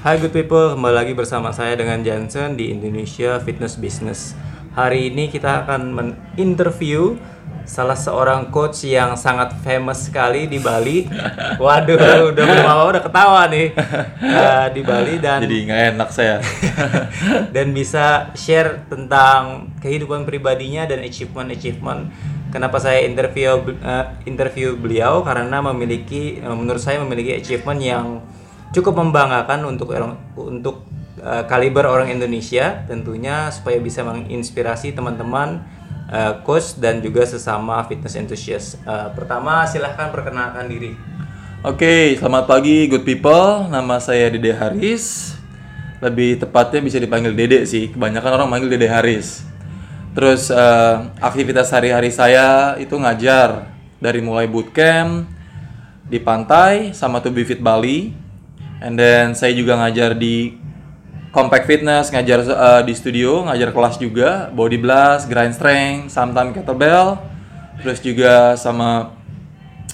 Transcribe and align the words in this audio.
Hai 0.00 0.16
good 0.16 0.32
people, 0.32 0.72
kembali 0.72 0.96
lagi 0.96 1.12
bersama 1.12 1.52
saya 1.52 1.76
dengan 1.76 2.00
Johnson 2.00 2.56
di 2.56 2.72
Indonesia 2.72 3.36
Fitness 3.36 3.76
Business. 3.76 4.32
Hari 4.72 5.12
ini 5.12 5.28
kita 5.28 5.60
akan 5.60 5.92
menginterview 5.92 7.20
salah 7.68 7.92
seorang 7.92 8.48
coach 8.48 8.88
yang 8.88 9.12
sangat 9.20 9.52
famous 9.60 10.08
sekali 10.08 10.48
di 10.48 10.56
Bali. 10.56 11.04
Waduh, 11.60 12.32
udah 12.32 12.44
mau 12.64 12.88
udah 12.88 13.02
ketawa 13.04 13.44
nih 13.52 13.76
Eh, 14.24 14.66
di 14.72 14.80
Bali 14.80 15.20
dan 15.20 15.44
Jadi 15.44 15.68
nggak 15.68 15.82
enak 15.92 16.08
saya. 16.08 16.40
dan 17.54 17.76
bisa 17.76 18.32
share 18.32 18.88
tentang 18.88 19.68
kehidupan 19.84 20.24
pribadinya 20.24 20.88
dan 20.88 21.04
achievement-achievement. 21.04 22.08
Kenapa 22.48 22.80
saya 22.80 23.04
interview 23.04 23.76
eh, 23.84 24.16
interview 24.24 24.80
beliau 24.80 25.20
karena 25.20 25.60
memiliki 25.60 26.40
eh, 26.40 26.56
menurut 26.56 26.80
saya 26.80 27.04
memiliki 27.04 27.36
achievement 27.36 27.84
yang 27.84 28.24
cukup 28.70 29.02
membanggakan 29.02 29.66
untuk 29.66 29.90
untuk 30.38 30.86
eh, 31.18 31.44
kaliber 31.46 31.86
orang 31.86 32.10
Indonesia 32.10 32.86
tentunya 32.86 33.50
supaya 33.50 33.78
bisa 33.82 34.06
menginspirasi 34.06 34.94
teman-teman 34.94 35.62
eh, 36.10 36.32
coach 36.46 36.78
dan 36.78 37.02
juga 37.02 37.26
sesama 37.26 37.82
fitness 37.86 38.14
enthusiast. 38.18 38.78
Eh, 38.82 39.08
pertama 39.14 39.66
silahkan 39.66 40.10
perkenalkan 40.14 40.66
diri. 40.70 40.94
Oke, 41.60 42.16
selamat 42.16 42.48
pagi 42.48 42.88
good 42.88 43.04
people. 43.04 43.68
Nama 43.68 44.00
saya 44.00 44.32
Dede 44.32 44.56
Haris. 44.56 45.36
Lebih 46.00 46.40
tepatnya 46.40 46.80
bisa 46.80 46.96
dipanggil 46.96 47.36
Dede 47.36 47.68
sih. 47.68 47.92
Kebanyakan 47.92 48.40
orang 48.40 48.48
manggil 48.48 48.72
Dede 48.72 48.88
Haris. 48.88 49.44
Terus 50.16 50.48
eh, 50.48 50.96
aktivitas 51.20 51.68
sehari-hari 51.70 52.10
saya 52.10 52.74
itu 52.80 52.96
ngajar 52.96 53.70
dari 54.00 54.24
mulai 54.24 54.48
bootcamp 54.48 55.28
di 56.08 56.18
pantai 56.18 56.96
sama 56.96 57.20
To 57.22 57.30
Be 57.30 57.44
Fit 57.46 57.62
Bali. 57.62 58.19
And 58.80 58.96
then 58.96 59.36
saya 59.36 59.52
juga 59.52 59.76
ngajar 59.76 60.16
di 60.16 60.56
Compact 61.30 61.68
Fitness, 61.70 62.10
ngajar 62.10 62.42
eh, 62.42 62.82
di 62.82 62.94
studio, 62.96 63.46
ngajar 63.46 63.70
kelas 63.70 64.02
juga, 64.02 64.50
body 64.50 64.78
blast, 64.82 65.30
grind 65.30 65.54
strength, 65.54 66.10
sometimes 66.10 66.58
kettlebell. 66.58 67.22
Terus 67.80 68.02
juga 68.02 68.58
sama 68.58 69.14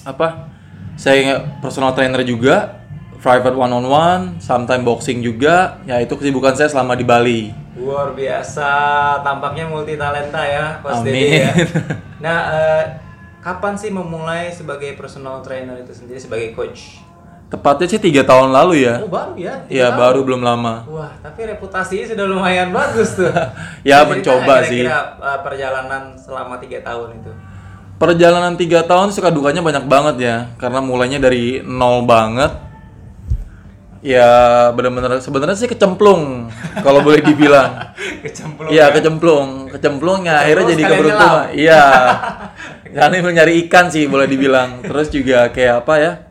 apa? 0.01 0.49
Saya 0.97 1.45
personal 1.61 1.93
trainer 1.93 2.25
juga, 2.25 2.81
private 3.21 3.53
one 3.53 3.69
on 3.69 3.85
one, 3.85 4.23
sometimes 4.41 4.81
boxing 4.81 5.21
juga. 5.21 5.77
Ya 5.85 6.01
itu 6.01 6.17
kesibukan 6.17 6.57
saya 6.57 6.73
selama 6.73 6.97
di 6.97 7.05
Bali. 7.05 7.53
Luar 7.77 8.17
biasa, 8.17 8.71
tampaknya 9.21 9.69
multi 9.69 9.93
talenta 9.93 10.41
ya, 10.41 10.81
Coach 10.81 11.05
Amin. 11.05 11.45
Ya. 11.45 11.53
Nah, 12.17 12.37
eh, 12.49 12.83
kapan 13.45 13.77
sih 13.77 13.93
memulai 13.93 14.49
sebagai 14.49 14.97
personal 14.97 15.45
trainer 15.45 15.77
itu 15.77 15.93
sendiri 15.93 16.17
sebagai 16.17 16.57
coach? 16.57 17.06
Tepatnya 17.47 17.87
sih 17.87 18.03
tiga 18.03 18.27
tahun 18.27 18.51
lalu 18.51 18.83
ya. 18.83 18.99
Oh 18.99 19.07
baru 19.07 19.31
ya? 19.39 19.63
Iya 19.71 19.95
baru 19.95 20.19
belum 20.27 20.43
lama. 20.43 20.83
Wah, 20.91 21.15
tapi 21.23 21.47
reputasinya 21.47 22.03
sudah 22.11 22.25
lumayan 22.27 22.75
bagus 22.75 23.15
tuh. 23.15 23.31
Ya, 23.87 24.03
cerita 24.03 24.11
mencoba 24.11 24.43
nggak 24.43 24.61
sih. 24.67 24.83
kira-kira, 24.83 24.99
eh, 25.15 25.39
perjalanan 25.47 26.03
selama 26.19 26.59
tiga 26.59 26.83
tahun 26.83 27.23
itu. 27.23 27.31
Perjalanan 27.97 28.53
tiga 28.59 28.83
tahun 28.83 29.15
suka 29.15 29.31
dukanya 29.31 29.63
banyak 29.63 29.87
banget 29.87 30.15
ya, 30.19 30.35
karena 30.59 30.83
mulainya 30.83 31.23
dari 31.23 31.63
nol 31.63 32.03
banget. 32.03 32.51
Ya 34.03 34.29
benar-benar 34.75 35.23
sebenarnya 35.23 35.55
sih 35.55 35.71
kecemplung 35.71 36.51
kalau 36.83 36.99
boleh 36.99 37.23
dibilang. 37.23 37.95
Kecemplung. 38.27 38.69
Iya 38.69 38.91
kecemplung, 38.91 39.49
kecemplungnya 39.71 40.43
akhirnya 40.43 40.65
jadi 40.75 40.83
keberuntungan. 40.83 41.47
Iya. 41.55 41.83
Karena 42.95 43.31
nyari 43.31 43.65
ikan 43.65 43.87
sih 43.87 44.05
boleh 44.05 44.27
dibilang. 44.27 44.83
Terus 44.83 45.07
juga 45.09 45.47
kayak 45.49 45.87
apa 45.87 45.93
ya? 45.95 46.26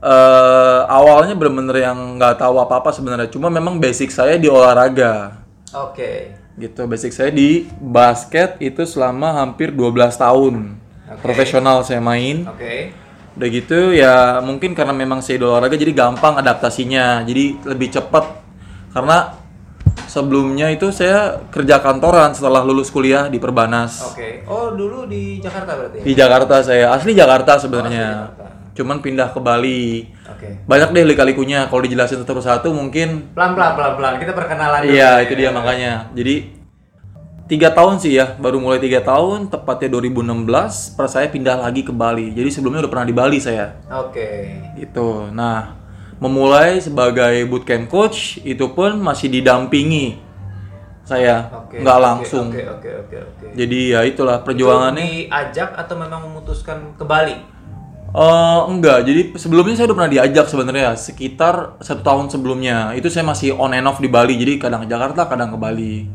Eh 0.00 0.80
awalnya 0.88 1.36
bener-bener 1.36 1.84
yang 1.84 2.16
nggak 2.16 2.40
tahu 2.40 2.56
apa-apa 2.56 2.88
sebenarnya. 2.90 3.28
Cuma 3.28 3.48
memang 3.48 3.76
basic 3.76 4.08
saya 4.08 4.36
di 4.36 4.48
olahraga. 4.48 5.40
Oke. 5.70 6.34
gitu 6.58 6.84
basic 6.84 7.14
saya 7.14 7.30
di 7.32 7.64
basket 7.80 8.60
itu 8.60 8.84
selama 8.84 9.32
hampir 9.32 9.72
12 9.72 10.12
tahun 10.12 10.76
Oke. 11.08 11.22
profesional 11.24 11.80
saya 11.80 12.04
main 12.04 12.44
Oke. 12.44 12.92
udah 13.32 13.48
gitu 13.48 13.96
ya 13.96 14.44
mungkin 14.44 14.76
karena 14.76 14.92
memang 14.92 15.24
saya 15.24 15.40
di 15.40 15.46
olahraga 15.46 15.80
jadi 15.80 15.94
gampang 15.96 16.36
adaptasinya 16.36 17.24
jadi 17.24 17.56
lebih 17.64 17.96
cepat 17.96 18.44
karena 18.92 19.40
sebelumnya 20.04 20.68
itu 20.68 20.90
saya 20.92 21.40
kerja 21.48 21.80
kantoran 21.80 22.36
setelah 22.36 22.60
lulus 22.60 22.92
kuliah 22.92 23.30
di 23.32 23.40
Perbanas 23.40 24.12
Oke. 24.12 24.44
Oh, 24.44 24.74
dulu 24.76 25.08
di 25.08 25.40
Jakarta 25.40 25.72
berarti? 25.80 26.04
di 26.04 26.12
Jakarta 26.12 26.60
saya 26.60 26.92
asli 26.92 27.16
Jakarta 27.16 27.56
sebenarnya 27.56 28.06
Oh, 28.10 28.20
asli 28.20 28.36
Jakarta. 28.36 28.49
Cuman 28.80 29.04
pindah 29.04 29.36
ke 29.36 29.40
Bali 29.44 30.08
Oke. 30.24 30.64
banyak 30.64 30.96
deh 30.96 31.04
lika-likunya 31.04 31.68
kalau 31.68 31.84
dijelasin 31.84 32.24
satu-satu 32.24 32.72
mungkin 32.72 33.30
Pelan-pelan, 33.36 33.76
pelan-pelan. 33.76 34.14
Kita 34.16 34.32
perkenalan 34.32 34.80
dulu. 34.84 34.92
Iya 34.96 35.10
ya. 35.20 35.24
itu 35.28 35.32
dia 35.36 35.50
makanya. 35.52 35.92
Jadi 36.16 36.34
tiga 37.50 37.68
tahun 37.74 37.98
sih 37.98 38.14
ya, 38.14 38.38
baru 38.38 38.62
mulai 38.62 38.78
tiga 38.78 39.02
tahun, 39.02 39.50
tepatnya 39.50 39.90
2016, 39.98 40.94
per 40.94 41.06
saya 41.10 41.26
pindah 41.26 41.58
lagi 41.58 41.82
ke 41.82 41.90
Bali. 41.90 42.30
Jadi 42.30 42.48
sebelumnya 42.54 42.86
udah 42.86 42.92
pernah 42.94 43.06
di 43.10 43.14
Bali 43.14 43.38
saya. 43.42 43.74
Oke. 43.90 44.54
Gitu. 44.78 45.34
Nah, 45.34 45.74
memulai 46.22 46.78
sebagai 46.78 47.42
bootcamp 47.50 47.90
coach 47.90 48.38
itu 48.46 48.70
pun 48.70 49.02
masih 49.02 49.26
didampingi 49.26 50.30
saya, 51.02 51.50
Oke. 51.50 51.82
nggak 51.82 51.98
oke, 51.98 52.06
langsung. 52.06 52.46
Oke, 52.54 52.62
oke, 52.70 52.90
oke, 53.02 53.16
oke. 53.18 53.46
Jadi 53.58 53.98
ya 53.98 54.06
itulah 54.06 54.46
perjuangannya. 54.46 55.02
Itu 55.02 55.14
diajak 55.26 55.74
atau 55.74 55.94
memang 55.98 56.30
memutuskan 56.30 56.94
ke 56.94 57.02
Bali? 57.02 57.34
Eh 58.10 58.60
enggak, 58.66 59.06
jadi 59.06 59.20
sebelumnya 59.38 59.78
saya 59.78 59.86
udah 59.86 59.98
pernah 60.02 60.10
diajak 60.10 60.50
sebenarnya 60.50 60.98
sekitar 60.98 61.78
satu 61.78 62.02
tahun 62.02 62.26
sebelumnya. 62.26 62.90
Itu 62.98 63.06
saya 63.06 63.22
masih 63.22 63.54
on 63.54 63.70
and 63.70 63.86
off 63.86 64.02
di 64.02 64.10
Bali, 64.10 64.34
jadi 64.34 64.58
kadang 64.58 64.82
ke 64.82 64.90
Jakarta, 64.90 65.30
kadang 65.30 65.54
ke 65.54 65.58
Bali. 65.58 66.10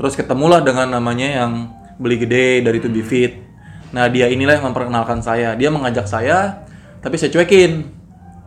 Terus 0.00 0.16
ketemulah 0.16 0.64
dengan 0.64 0.88
namanya 0.88 1.44
yang 1.44 1.68
beli 2.00 2.16
gede 2.16 2.64
dari 2.64 2.80
To 2.80 2.88
Be 2.88 3.04
Fit. 3.04 3.44
Nah 3.92 4.08
dia 4.08 4.32
inilah 4.32 4.56
yang 4.56 4.72
memperkenalkan 4.72 5.20
saya. 5.20 5.52
Dia 5.52 5.68
mengajak 5.68 6.08
saya, 6.08 6.64
tapi 7.04 7.20
saya 7.20 7.28
cuekin 7.28 7.92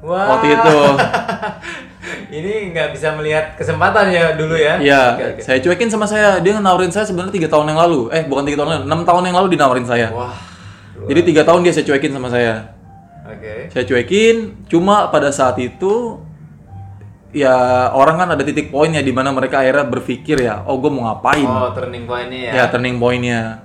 Wah. 0.01 0.33
waktu 0.37 0.57
itu. 0.57 0.77
Ini 2.27 2.73
nggak 2.75 2.97
bisa 2.97 3.13
melihat 3.15 3.55
kesempatan 3.55 4.09
ya 4.11 4.33
dulu 4.35 4.55
ya? 4.57 4.79
Iya, 4.79 5.03
Oke, 5.15 5.23
oke. 5.37 5.41
saya 5.45 5.57
cuekin 5.61 5.87
sama 5.87 6.09
saya. 6.09 6.41
Dia 6.41 6.59
nawarin 6.59 6.91
saya 6.91 7.05
sebenarnya 7.05 7.31
tiga 7.35 7.47
tahun 7.47 7.71
yang 7.71 7.79
lalu. 7.79 8.09
Eh 8.09 8.25
bukan 8.25 8.43
tiga 8.43 8.63
tahun 8.63 8.67
yang 8.67 8.79
lalu, 8.83 8.87
enam 8.89 9.01
tahun 9.05 9.23
yang 9.29 9.37
lalu 9.37 9.47
dinawarin 9.53 9.85
saya. 9.87 10.07
Wah. 10.11 10.33
Jadi 11.07 11.29
tiga 11.29 11.45
tahun 11.45 11.61
dia 11.61 11.71
saya 11.77 11.85
cuekin 11.87 12.11
sama 12.11 12.27
saya. 12.27 12.76
Oke. 13.27 13.67
saya 13.69 13.83
cuekin 13.83 14.35
cuma 14.65 15.11
pada 15.11 15.27
saat 15.29 15.59
itu 15.59 16.23
ya 17.35 17.51
orang 17.91 18.15
kan 18.17 18.29
ada 18.33 18.43
titik 18.43 18.71
poinnya 18.71 19.03
di 19.03 19.11
mana 19.11 19.29
mereka 19.29 19.59
akhirnya 19.59 19.83
berpikir 19.83 20.39
ya 20.41 20.63
oh 20.63 20.79
gue 20.79 20.87
mau 20.87 21.11
ngapain? 21.11 21.43
Oh, 21.43 21.69
turning 21.75 22.07
point 22.07 22.31
ini 22.31 22.47
ya. 22.47 22.51
Ya. 22.55 22.65
turning 22.71 22.97
pointnya. 22.97 23.61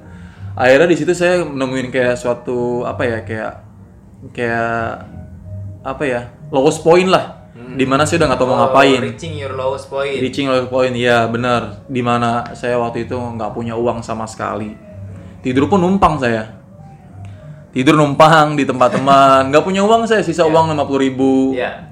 Akhirnya 0.53 0.85
di 0.85 0.97
situ 0.99 1.15
saya 1.15 1.47
menemuin 1.47 1.89
kayak 1.89 2.19
suatu 2.19 2.85
apa 2.85 3.03
ya 3.07 3.19
kayak 3.25 3.53
kayak 4.35 5.09
apa 5.81 6.03
ya 6.05 6.21
lowest 6.51 6.83
point 6.83 7.09
lah. 7.09 7.41
Di 7.73 7.89
mana 7.89 8.05
saya 8.05 8.21
udah 8.21 8.29
nggak 8.35 8.41
tahu 8.43 8.49
mau 8.51 8.57
Oh, 8.57 8.61
ngapain. 8.69 9.01
reaching 9.01 9.33
your 9.39 9.57
lowest 9.57 9.89
point. 9.89 10.21
reaching 10.21 10.45
lowest 10.45 10.69
point 10.69 10.93
ya 10.93 11.25
benar. 11.25 11.87
Di 11.89 12.03
mana 12.05 12.53
saya 12.53 12.77
waktu 12.77 13.09
itu 13.09 13.17
nggak 13.17 13.57
punya 13.57 13.73
uang 13.79 14.05
sama 14.05 14.29
sekali. 14.29 14.77
Tidur 15.41 15.73
pun 15.73 15.81
numpang 15.81 16.21
saya 16.21 16.62
tidur 17.73 17.97
numpang 17.97 18.55
di 18.55 18.69
tempat 18.69 19.01
teman. 19.01 19.49
Nggak 19.49 19.65
punya 19.65 19.83
uang 19.83 20.05
saya 20.05 20.21
sisa 20.21 20.45
uang 20.45 20.71
lima 20.73 20.85
ribu. 20.87 21.57
Iya. 21.57 21.91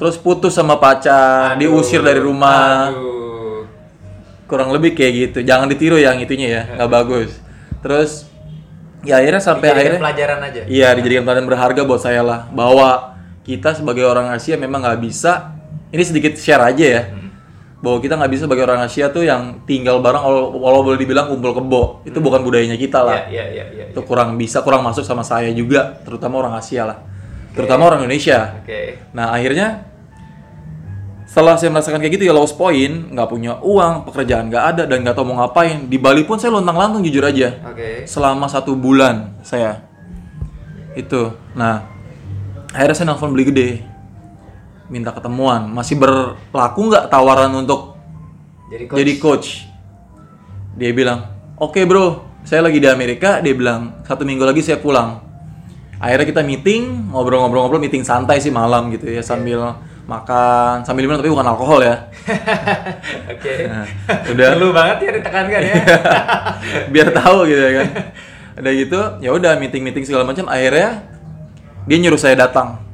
terus 0.00 0.16
putus 0.16 0.56
sama 0.56 0.80
pacar 0.80 1.60
Aduh, 1.60 1.76
diusir 1.76 2.00
dari 2.00 2.24
rumah. 2.24 2.88
Aduh. 2.88 3.68
kurang 4.48 4.72
lebih 4.72 4.96
kayak 4.96 5.12
gitu. 5.12 5.38
Jangan 5.44 5.68
ditiru 5.68 6.00
yang 6.00 6.16
itunya 6.18 6.48
ya 6.48 6.62
nggak 6.80 6.90
bagus. 6.90 7.36
Terus 7.84 8.24
ya 9.04 9.20
akhirnya 9.20 9.44
sampai 9.44 9.68
Dijadikan 9.68 9.80
akhirnya 9.84 10.00
pelajaran 10.00 10.38
aja. 10.40 10.60
iya 10.66 10.88
dijadikan 10.96 11.22
pelajaran 11.28 11.46
berharga 11.46 11.82
buat 11.84 12.00
saya 12.00 12.24
lah. 12.24 12.48
Bahwa 12.48 13.20
kita 13.44 13.76
sebagai 13.76 14.08
orang 14.08 14.32
Asia 14.32 14.56
memang 14.56 14.80
nggak 14.80 15.00
bisa. 15.04 15.52
Ini 15.92 16.00
sedikit 16.00 16.32
share 16.40 16.64
aja 16.64 16.86
ya 16.86 17.02
bahwa 17.80 17.98
kita 18.00 18.14
nggak 18.20 18.30
bisa 18.32 18.42
sebagai 18.44 18.64
orang 18.68 18.84
Asia 18.84 19.08
tuh 19.08 19.24
yang 19.24 19.64
tinggal 19.64 20.04
bareng 20.04 20.20
walau, 20.52 20.84
boleh 20.84 21.00
dibilang 21.00 21.32
kumpul 21.32 21.56
kebo. 21.56 21.82
Itu 22.04 22.20
bukan 22.20 22.44
budayanya 22.44 22.76
kita 22.76 23.00
lah. 23.00 23.24
Iya, 23.26 23.32
iya, 23.32 23.44
iya, 23.50 23.64
iya. 23.72 23.84
itu 23.88 24.00
kurang 24.04 24.36
bisa 24.36 24.60
kurang 24.60 24.84
masuk 24.84 25.00
sama 25.00 25.24
saya 25.24 25.48
juga 25.56 25.96
terutama 26.04 26.44
orang 26.44 26.60
Asia 26.60 26.84
lah. 26.84 26.98
Terutama 27.56 27.88
orang 27.88 28.04
Indonesia. 28.04 28.60
Oke. 28.60 29.10
nah 29.16 29.32
akhirnya 29.32 29.88
setelah 31.24 31.54
saya 31.54 31.70
merasakan 31.70 32.02
kayak 32.02 32.14
gitu 32.18 32.24
ya 32.26 32.34
lost 32.34 32.58
point 32.58 33.14
nggak 33.14 33.28
punya 33.30 33.62
uang 33.62 34.02
pekerjaan 34.02 34.50
nggak 34.50 34.64
ada 34.74 34.82
dan 34.90 35.06
nggak 35.06 35.14
tahu 35.14 35.30
mau 35.30 35.46
ngapain 35.46 35.86
di 35.86 35.94
Bali 35.94 36.26
pun 36.26 36.42
saya 36.42 36.52
lontang 36.52 36.76
lantung 36.76 37.00
jujur 37.00 37.24
aja. 37.24 37.64
Oke. 37.64 38.04
selama 38.04 38.44
satu 38.44 38.76
bulan 38.76 39.40
saya. 39.40 39.88
Itu. 40.92 41.32
Nah 41.56 41.88
akhirnya 42.76 42.96
saya 42.98 43.06
nelfon 43.08 43.32
beli 43.32 43.48
gede 43.48 43.89
minta 44.90 45.14
ketemuan. 45.14 45.70
Masih 45.70 45.96
berlaku 45.96 46.90
nggak 46.90 47.08
tawaran 47.08 47.54
untuk 47.54 47.94
Jadi 48.68 48.84
coach. 48.90 48.98
jadi 48.98 49.12
coach? 49.16 49.48
Dia 50.76 50.90
bilang 50.92 51.30
oke 51.56 51.78
bro 51.86 52.26
saya 52.42 52.66
lagi 52.66 52.82
di 52.82 52.88
Amerika. 52.90 53.38
Dia 53.38 53.54
bilang 53.54 54.02
satu 54.04 54.26
minggu 54.26 54.42
lagi 54.42 54.60
saya 54.60 54.82
pulang. 54.82 55.22
Akhirnya 56.02 56.26
kita 56.26 56.42
meeting 56.42 57.12
ngobrol-ngobrol-ngobrol 57.12 57.80
meeting 57.80 58.02
santai 58.02 58.42
sih 58.42 58.48
malam 58.48 58.88
gitu 58.90 59.04
ya 59.04 59.20
sambil 59.20 59.76
makan 60.08 60.82
sambil 60.82 61.06
minum 61.06 61.20
tapi 61.20 61.30
bukan 61.30 61.46
alkohol 61.46 61.80
ya. 61.86 62.10
Oke. 63.32 63.54
Nah, 63.70 63.86
udah. 64.34 64.48
Perlu 64.58 64.68
banget 64.74 64.96
ya 65.06 65.10
ditekankan 65.20 65.60
ya. 65.60 65.74
biar 66.92 67.08
tahu 67.14 67.38
gitu 67.46 67.62
ya 67.62 67.72
kan. 67.84 67.88
Udah 68.60 68.72
gitu 68.74 69.00
ya 69.22 69.30
udah 69.30 69.52
meeting 69.60 69.86
meeting 69.86 70.04
segala 70.08 70.26
macam. 70.26 70.48
Akhirnya 70.50 71.04
dia 71.84 71.96
nyuruh 72.00 72.18
saya 72.18 72.34
datang 72.34 72.89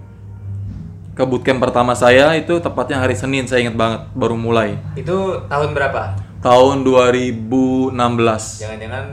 ke 1.17 1.25
bootcamp 1.25 1.59
pertama 1.59 1.93
saya 1.93 2.37
itu 2.37 2.61
tepatnya 2.61 3.01
hari 3.01 3.17
Senin 3.17 3.49
saya 3.49 3.65
ingat 3.65 3.73
banget 3.75 4.01
baru 4.13 4.37
mulai 4.37 4.77
Itu 4.95 5.41
tahun 5.47 5.73
berapa? 5.73 6.13
tahun 6.39 6.85
2016 6.85 7.97
Jangan-jangan 8.63 9.05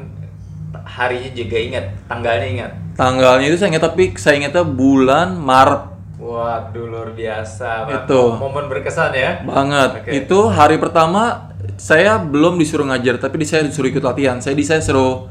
harinya 0.85 1.31
juga 1.31 1.57
ingat, 1.57 1.85
tanggalnya 2.05 2.47
ingat. 2.49 2.71
tanggalnya 2.93 3.45
itu 3.47 3.55
saya 3.55 3.71
ingat 3.71 3.83
tapi 3.83 4.03
saya 4.15 4.35
ingatnya 4.37 4.63
bulan 4.63 5.33
Maret 5.33 5.95
Waduh 6.15 6.87
luar 6.87 7.11
biasa. 7.11 7.83
Bang. 7.83 8.07
Itu. 8.07 8.21
momen 8.37 8.67
berkesan 8.67 9.11
ya. 9.11 9.43
banget 9.43 9.89
Oke. 9.97 10.09
itu 10.13 10.39
hari 10.47 10.75
pertama 10.77 11.51
saya 11.75 12.15
belum 12.15 12.55
disuruh 12.55 12.83
ngajar 12.85 13.15
tapi 13.17 13.39
di 13.39 13.45
saya 13.45 13.63
disuruh 13.63 13.87
ikut 13.87 13.99
latihan 13.99 14.39
saya 14.39 14.53
di 14.53 14.63
saya 14.63 14.79
suruh 14.79 15.27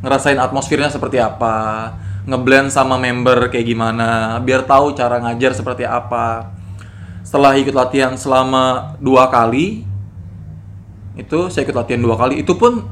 ngerasain 0.00 0.34
atmosfernya 0.36 0.86
seperti 0.88 1.18
apa 1.18 1.90
ngeblend 2.22 2.70
sama 2.70 2.94
member 2.98 3.50
kayak 3.50 3.66
gimana 3.66 4.38
biar 4.38 4.62
tahu 4.62 4.94
cara 4.94 5.18
ngajar 5.18 5.52
seperti 5.54 5.82
apa. 5.82 6.54
Setelah 7.22 7.54
ikut 7.58 7.74
latihan 7.74 8.14
selama 8.14 8.94
dua 8.98 9.30
kali 9.30 9.86
itu 11.18 11.38
saya 11.52 11.62
ikut 11.68 11.76
latihan 11.76 12.00
dua 12.02 12.16
kali 12.16 12.40
itu 12.40 12.52
pun 12.56 12.88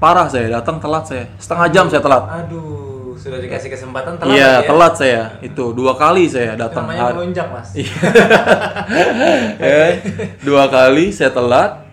parah 0.00 0.28
saya 0.28 0.60
datang 0.60 0.80
telat 0.80 1.04
saya. 1.08 1.24
Setengah 1.40 1.66
jam 1.72 1.86
saya 1.88 2.02
telat. 2.04 2.24
Aduh, 2.44 3.16
sudah 3.16 3.38
dikasih 3.40 3.68
kesempatan 3.72 4.20
telat 4.20 4.34
iya 4.36 4.60
ya. 4.60 4.66
telat 4.68 4.94
saya. 4.96 5.22
Itu 5.40 5.72
dua 5.76 5.96
kali 5.96 6.28
saya 6.28 6.56
datang. 6.56 6.88
namanya 6.88 7.12
melonjak 7.16 7.46
mas. 7.52 7.72
ya, 9.60 10.00
dua 10.44 10.68
kali 10.68 11.12
saya 11.12 11.32
telat 11.32 11.85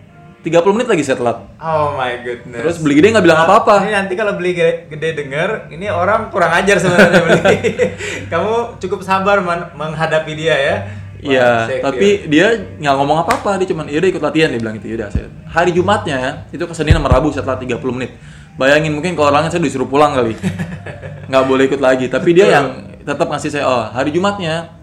30 0.44 0.76
menit 0.76 0.88
lagi 0.92 1.02
saya 1.02 1.16
telat 1.16 1.38
Oh 1.56 1.96
my 1.96 2.20
goodness. 2.20 2.60
terus 2.60 2.76
beli 2.84 3.00
gede 3.00 3.16
nggak 3.16 3.24
bilang 3.24 3.40
apa-apa 3.48 3.88
Ini 3.88 3.92
nanti 3.96 4.12
kalau 4.12 4.36
beli 4.36 4.52
gede, 4.52 4.92
gede 4.92 5.08
denger, 5.16 5.72
ini 5.72 5.88
orang 5.88 6.28
kurang 6.28 6.52
ajar 6.52 6.76
sebenarnya 6.76 7.20
beli. 7.24 7.56
Kamu 8.32 8.76
cukup 8.76 9.00
sabar 9.00 9.40
men- 9.40 9.72
menghadapi 9.72 10.32
dia 10.36 10.52
ya. 10.52 10.76
Iya, 11.24 11.80
tapi 11.80 12.28
dia 12.28 12.52
nggak 12.76 12.94
ngomong 13.00 13.24
apa-apa, 13.24 13.56
dia 13.56 13.64
cuman 13.72 13.88
yaudah 13.88 14.12
ikut 14.12 14.20
latihan 14.20 14.52
dia 14.52 14.60
bilang 14.60 14.76
gitu, 14.76 14.92
yaudah 14.92 15.08
saya. 15.08 15.32
Hari 15.48 15.72
Jumatnya 15.72 16.44
itu 16.52 16.60
ke 16.60 16.74
Senin 16.76 16.92
sama 16.92 17.08
Rabu 17.08 17.32
setelah 17.32 17.56
30 17.56 17.80
menit. 17.96 18.12
Bayangin 18.60 18.92
mungkin 18.92 19.16
kalau 19.16 19.32
orangnya 19.32 19.48
saya 19.48 19.64
disuruh 19.64 19.88
pulang 19.88 20.12
kali. 20.12 20.36
nggak 21.32 21.44
boleh 21.48 21.64
ikut 21.72 21.80
lagi, 21.80 22.12
tapi 22.12 22.36
dia 22.36 22.52
yang 22.52 22.66
tetap 23.00 23.24
ngasih 23.32 23.48
saya, 23.48 23.64
oh 23.64 23.88
hari 23.88 24.12
Jumatnya 24.12 24.76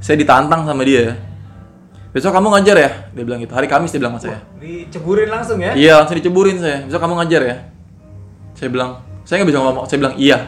saya 0.00 0.16
ditantang 0.16 0.64
sama 0.64 0.80
dia. 0.80 1.20
Besok 2.16 2.32
kamu 2.32 2.48
ngajar 2.48 2.76
ya? 2.80 2.90
Dia 3.12 3.24
bilang 3.28 3.44
gitu. 3.44 3.52
Hari 3.52 3.68
Kamis 3.68 3.92
dia 3.92 4.00
bilang 4.00 4.16
sama 4.16 4.24
saya. 4.24 4.40
diceburin 4.56 5.28
langsung 5.28 5.60
ya. 5.60 5.76
Iya, 5.76 6.00
langsung 6.00 6.16
diceburin 6.16 6.56
saya. 6.56 6.88
Besok 6.88 7.00
kamu 7.04 7.14
ngajar 7.20 7.40
ya? 7.44 7.56
Saya 8.56 8.68
bilang, 8.72 9.04
saya 9.28 9.44
nggak 9.44 9.50
bisa 9.52 9.60
ngomong. 9.60 9.84
Saya 9.84 9.98
bilang 10.00 10.16
iya. 10.16 10.38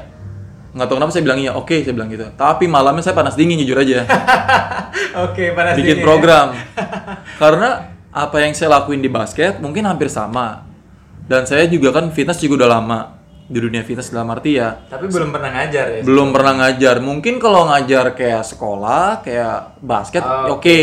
Nggak 0.73 0.87
tahu 0.89 0.97
kenapa 0.97 1.13
saya 1.13 1.25
bilang 1.29 1.41
iya. 1.45 1.53
Oke, 1.53 1.85
saya 1.85 1.93
bilang 1.93 2.09
gitu. 2.09 2.25
Tapi 2.41 2.65
malamnya 2.73 3.05
saya 3.05 3.13
panas 3.13 3.37
dingin 3.37 3.61
jujur 3.61 3.77
aja. 3.85 4.01
Oke, 5.29 5.53
panas 5.53 5.77
bikin 5.77 5.85
dingin 5.85 6.01
ya. 6.01 6.05
program. 6.09 6.47
Karena 7.43 7.69
apa 8.17 8.37
yang 8.41 8.57
saya 8.57 8.73
lakuin 8.81 9.05
di 9.05 9.13
basket 9.13 9.61
mungkin 9.61 9.85
hampir 9.85 10.09
sama. 10.09 10.65
Dan 11.29 11.45
saya 11.45 11.69
juga 11.69 11.93
kan 11.93 12.09
fitness 12.09 12.41
juga 12.41 12.65
udah 12.65 12.81
lama 12.81 12.99
di 13.45 13.61
dunia 13.61 13.85
fitness 13.85 14.09
dalam 14.09 14.29
arti 14.33 14.61
ya 14.61 14.89
Tapi 14.89 15.09
belum 15.09 15.33
pernah 15.33 15.49
ngajar 15.53 15.85
ya. 15.89 16.01
belum 16.01 16.29
pernah 16.33 16.53
ngajar. 16.65 16.97
Mungkin 17.05 17.37
kalau 17.37 17.69
ngajar 17.69 18.17
kayak 18.17 18.41
sekolah, 18.49 19.21
kayak 19.21 19.85
basket, 19.85 20.25
oke. 20.49 20.81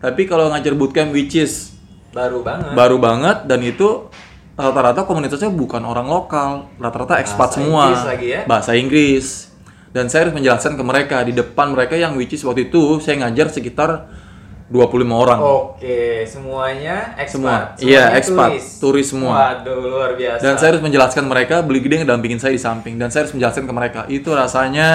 Tapi 0.00 0.24
kalau 0.24 0.48
ngajar 0.48 0.72
bootcamp 0.72 1.12
which 1.12 1.36
is 1.36 1.76
Baru 2.10 2.40
banget. 2.40 2.72
baru 2.72 2.96
banget 2.98 3.44
dan 3.44 3.60
itu 3.60 4.08
rata-rata 4.56 5.04
komunitasnya 5.04 5.48
bukan 5.48 5.84
orang 5.84 6.04
lokal, 6.04 6.68
rata-rata 6.76 7.16
ekspat 7.16 7.48
semua. 7.54 7.86
Inggris 7.86 8.04
lagi 8.04 8.26
ya? 8.28 8.40
Bahasa 8.44 8.72
Inggris. 8.74 9.26
Dan 9.90 10.06
saya 10.06 10.24
harus 10.24 10.34
menjelaskan 10.34 10.74
ke 10.74 10.82
mereka 10.82 11.16
di 11.22 11.32
depan 11.32 11.70
mereka 11.70 11.94
yang 11.94 12.14
which 12.14 12.32
is 12.32 12.42
waktu 12.42 12.66
itu 12.66 12.98
saya 12.98 13.20
ngajar 13.20 13.50
sekitar 13.50 14.06
25 14.70 14.86
orang. 15.10 15.38
Oke, 15.42 16.22
semuanya 16.24 17.18
ekspat. 17.18 17.74
Semua. 17.74 17.82
Iya, 17.82 18.04
ekspat. 18.14 18.50
Turis. 18.54 18.66
Turis 18.78 19.06
semua. 19.10 19.34
Waduh, 19.34 19.82
luar 19.82 20.14
biasa. 20.14 20.38
Dan 20.40 20.54
saya 20.56 20.68
harus 20.70 20.82
menjelaskan 20.82 21.26
mereka, 21.26 21.58
beli 21.60 21.82
gede 21.82 22.06
ngedampingin 22.06 22.38
saya 22.38 22.54
di 22.54 22.62
samping 22.62 22.94
dan 22.94 23.10
saya 23.10 23.26
harus 23.26 23.34
menjelaskan 23.34 23.66
ke 23.66 23.72
mereka. 23.74 24.00
Itu 24.06 24.30
rasanya 24.30 24.88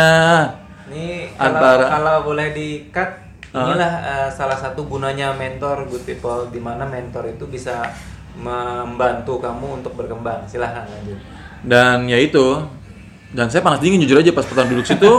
Ini 0.86 1.36
kalau, 1.36 1.60
Antara- 1.60 1.90
kalau 1.92 2.16
boleh 2.24 2.48
di-cut, 2.54 3.25
inilah 3.56 3.94
eh, 4.04 4.30
salah 4.30 4.60
satu 4.60 4.84
gunanya 4.84 5.32
mentor 5.32 5.88
good 5.88 6.04
people 6.04 6.52
di 6.52 6.60
mana 6.60 6.84
mentor 6.84 7.24
itu 7.32 7.48
bisa 7.48 7.88
membantu 8.36 9.40
kamu 9.40 9.80
untuk 9.80 9.96
berkembang. 9.96 10.44
Silahkan 10.44 10.84
lanjut. 10.84 11.16
dan 11.64 12.06
ya 12.06 12.20
itu 12.20 12.62
dan 13.34 13.50
saya 13.50 13.64
panas 13.66 13.82
dingin 13.82 14.04
jujur 14.04 14.22
aja 14.22 14.30
pas 14.32 14.46
pertama 14.46 14.70
duduk 14.70 14.86
situ 14.86 15.12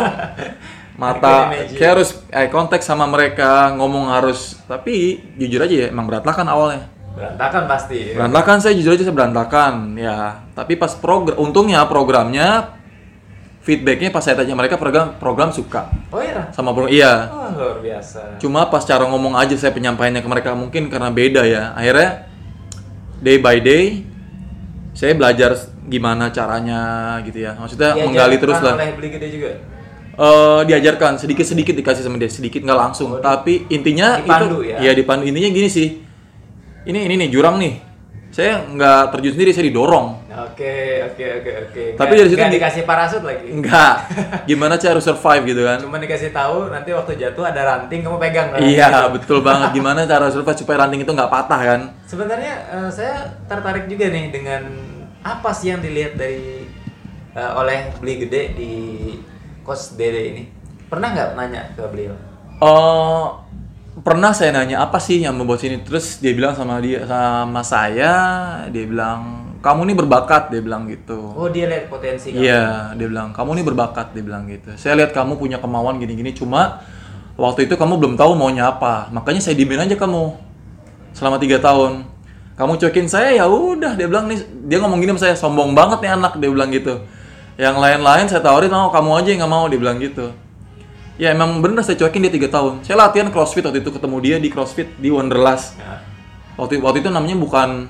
mata 1.00 1.52
kayak 1.76 1.90
harus 1.98 2.22
eye 2.30 2.48
contact 2.48 2.86
sama 2.86 3.04
mereka 3.04 3.74
ngomong 3.74 4.08
harus 4.08 4.56
tapi 4.64 5.20
jujur 5.36 5.60
aja 5.60 5.74
ya 5.74 5.86
emang 5.92 6.06
berantakan 6.08 6.46
awalnya 6.48 6.86
Berantakan 7.16 7.64
pasti. 7.64 8.12
berantakan 8.12 8.56
saya 8.60 8.76
jujur 8.76 8.92
aja 8.92 9.04
saya 9.08 9.16
berantakan 9.16 9.96
ya 9.96 10.44
tapi 10.52 10.76
pas 10.76 10.92
program 10.96 11.36
untungnya 11.40 11.84
programnya 11.88 12.75
feedbacknya 13.66 14.14
pas 14.14 14.22
saya 14.22 14.38
tanya 14.38 14.54
mereka 14.54 14.78
program 14.78 15.18
program 15.18 15.50
suka. 15.50 15.90
Oh 16.14 16.22
iya. 16.22 16.54
sama 16.54 16.70
program 16.70 16.94
iya. 16.94 17.26
Oh, 17.34 17.50
luar 17.50 17.78
biasa. 17.82 18.38
cuma 18.38 18.70
pas 18.70 18.86
cara 18.86 19.02
ngomong 19.10 19.34
aja 19.34 19.58
saya 19.58 19.74
penyampaiannya 19.74 20.22
ke 20.22 20.28
mereka 20.30 20.54
mungkin 20.54 20.86
karena 20.86 21.10
beda 21.10 21.42
ya. 21.42 21.74
Akhirnya 21.74 22.30
day 23.18 23.42
by 23.42 23.58
day 23.58 24.06
saya 24.94 25.18
belajar 25.18 25.58
gimana 25.90 26.30
caranya 26.30 27.18
gitu 27.26 27.42
ya. 27.42 27.58
Maksudnya 27.58 27.98
menggali 27.98 28.38
terus 28.38 28.62
lah. 28.62 28.78
oleh 28.78 28.94
beli 28.94 29.10
gede 29.10 29.28
juga. 29.34 29.50
Eh, 30.16 30.60
diajarkan. 30.70 31.18
Sedikit 31.18 31.44
sedikit 31.44 31.74
dikasih 31.74 32.06
sama 32.06 32.16
dia. 32.16 32.30
Sedikit 32.30 32.62
nggak 32.62 32.78
langsung. 32.78 33.18
Tapi 33.18 33.66
intinya 33.68 34.22
dipandu 34.22 34.62
itu 34.62 34.78
ya? 34.78 34.94
dipandu. 34.94 35.26
Intinya 35.26 35.50
gini 35.50 35.68
sih. 35.68 35.88
Ini 36.86 36.98
ini 37.10 37.14
nih 37.18 37.28
jurang 37.34 37.58
nih 37.58 37.85
saya 38.36 38.68
nggak 38.68 39.16
terjun 39.16 39.32
sendiri 39.32 39.50
saya 39.50 39.64
didorong 39.66 40.28
Oke, 40.36 41.00
oke, 41.02 41.24
oke, 41.40 41.50
oke. 41.64 41.82
Tapi 41.96 42.04
Nggak- 42.06 42.12
dari 42.14 42.28
situ 42.28 42.36
nggak 42.36 42.52
di- 42.52 42.58
dikasih 42.60 42.82
parasut 42.84 43.22
lagi. 43.24 43.48
nggak 43.50 43.94
gimana 44.50 44.76
cara 44.76 44.92
harus 44.92 45.06
survive 45.06 45.44
gitu 45.46 45.62
kan 45.64 45.78
Cuma 45.80 45.96
dikasih 45.96 46.30
tahu 46.30 46.68
nanti 46.68 46.92
waktu 46.92 47.16
jatuh 47.16 47.44
ada 47.46 47.60
ranting 47.66 48.04
kamu 48.04 48.20
pegang 48.20 48.52
kan. 48.52 48.60
iya 48.60 49.08
betul 49.08 49.40
banget 49.40 49.72
gimana 49.72 50.04
cara 50.04 50.28
survive 50.28 50.52
supaya 50.54 50.84
ranting 50.84 51.00
itu 51.00 51.08
nggak 51.08 51.32
patah 51.32 51.60
kan 51.62 51.80
Sebenarnya 52.04 52.54
eh, 52.68 52.90
saya 52.90 53.14
tertarik 53.48 53.88
juga 53.88 54.06
nih 54.06 54.28
dengan 54.28 54.62
apa 55.22 55.50
sih 55.50 55.72
yang 55.72 55.80
dilihat 55.80 56.14
dari 56.14 56.68
eh, 57.32 57.52
oleh 57.54 57.88
beli 57.96 58.14
gede 58.20 58.42
di 58.52 58.72
kos 59.62 59.96
Dede 59.96 60.22
ini. 60.28 60.44
Pernah 60.86 61.08
nggak 61.10 61.28
nanya 61.34 61.62
ke 61.72 61.82
beliau? 61.82 62.12
Oh, 62.58 63.40
pernah 64.04 64.32
saya 64.36 64.52
nanya 64.52 64.84
apa 64.84 65.00
sih 65.00 65.24
yang 65.24 65.36
membuat 65.36 65.64
sini? 65.64 65.80
Terus 65.80 66.20
dia 66.20 66.36
bilang 66.36 66.52
sama 66.52 66.80
dia 66.84 67.04
sama 67.08 67.62
saya 67.64 68.12
dia 68.68 68.84
bilang 68.84 69.52
kamu 69.64 69.92
nih 69.92 69.96
berbakat 69.96 70.52
dia 70.52 70.60
bilang 70.60 70.84
gitu. 70.90 71.32
Oh 71.32 71.48
dia 71.48 71.64
lihat 71.64 71.88
potensi 71.88 72.32
kamu. 72.32 72.44
iya 72.44 72.92
dia 72.92 73.06
bilang 73.08 73.32
kamu 73.32 73.62
nih 73.62 73.64
berbakat 73.64 74.12
dia 74.12 74.22
bilang 74.24 74.44
gitu. 74.50 74.76
Saya 74.76 75.00
lihat 75.00 75.16
kamu 75.16 75.40
punya 75.40 75.56
kemauan 75.56 75.96
gini-gini 75.96 76.36
cuma 76.36 76.84
waktu 77.40 77.64
itu 77.64 77.74
kamu 77.78 77.96
belum 77.96 78.14
tahu 78.20 78.36
maunya 78.36 78.68
apa. 78.68 79.08
Makanya 79.12 79.40
saya 79.40 79.56
diemin 79.56 79.80
aja 79.80 79.96
kamu 79.96 80.36
selama 81.16 81.40
tiga 81.40 81.56
tahun. 81.62 82.04
Kamu 82.56 82.80
cuekin 82.80 83.04
saya 83.04 83.36
ya 83.36 83.44
udah 83.48 83.96
dia 83.96 84.08
bilang 84.08 84.28
nih. 84.28 84.44
Dia 84.68 84.80
ngomong 84.80 85.00
gini 85.00 85.16
sama 85.16 85.22
saya 85.24 85.34
sombong 85.36 85.72
banget 85.72 86.04
nih 86.04 86.12
anak 86.12 86.36
dia 86.36 86.48
bilang 86.52 86.68
gitu. 86.68 87.00
Yang 87.56 87.76
lain-lain 87.80 88.28
saya 88.28 88.44
tawarin 88.44 88.68
mau 88.68 88.92
kamu 88.92 89.10
aja 89.24 89.28
yang 89.32 89.40
nggak 89.44 89.52
mau 89.52 89.64
dia 89.72 89.80
bilang 89.80 89.96
gitu 89.96 90.45
ya 91.16 91.32
emang 91.32 91.64
bener 91.64 91.80
saya 91.80 91.96
cuekin 91.96 92.28
dia 92.28 92.32
tiga 92.32 92.48
tahun 92.52 92.84
saya 92.84 92.96
latihan 93.00 93.32
crossfit 93.32 93.64
waktu 93.64 93.80
itu 93.80 93.90
ketemu 93.92 94.16
dia 94.20 94.36
di 94.36 94.48
crossfit 94.52 94.88
di 95.00 95.08
Wonderlust 95.08 95.80
Nah, 95.80 96.00
waktu 96.60 96.80
waktu 96.80 97.00
itu 97.00 97.08
namanya 97.08 97.36
bukan 97.40 97.88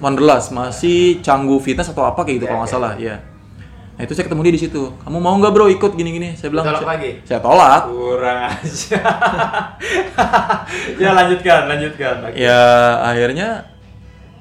Wonderlust 0.00 0.50
masih 0.50 1.20
Canggu 1.20 1.60
Fitness 1.60 1.92
atau 1.92 2.02
apa 2.08 2.24
kayak 2.24 2.42
gitu 2.42 2.44
Oke, 2.48 2.50
kalau 2.50 2.60
nggak 2.64 2.72
oke. 2.72 2.76
salah 2.80 2.92
ya 2.96 3.16
nah 3.92 4.08
itu 4.08 4.16
saya 4.16 4.24
ketemu 4.24 4.40
dia 4.48 4.54
di 4.56 4.62
situ 4.64 4.82
kamu 5.04 5.18
mau 5.20 5.36
nggak 5.36 5.52
bro 5.52 5.68
ikut 5.68 5.92
gini-gini 5.92 6.32
saya 6.32 6.48
bilang 6.48 6.64
saya, 6.64 6.80
lagi? 6.80 7.10
saya 7.28 7.40
tolak 7.44 7.92
kurang 7.92 8.38
aja. 8.48 8.98
ya 11.04 11.10
lanjutkan, 11.12 11.60
lanjutkan. 11.68 12.14
Oke. 12.24 12.40
ya 12.40 12.60
akhirnya 13.04 13.68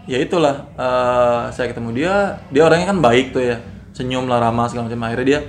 ya 0.07 0.17
itulah 0.23 0.71
eh, 0.79 1.41
saya 1.51 1.67
ketemu 1.67 1.89
dia 1.91 2.13
dia 2.47 2.63
orangnya 2.63 2.95
kan 2.95 3.03
baik 3.03 3.35
tuh 3.35 3.43
ya 3.43 3.59
senyum 3.91 4.31
lah 4.31 4.39
ramah 4.39 4.71
segala 4.71 4.87
macam 4.87 5.03
akhirnya 5.03 5.27
dia 5.27 5.39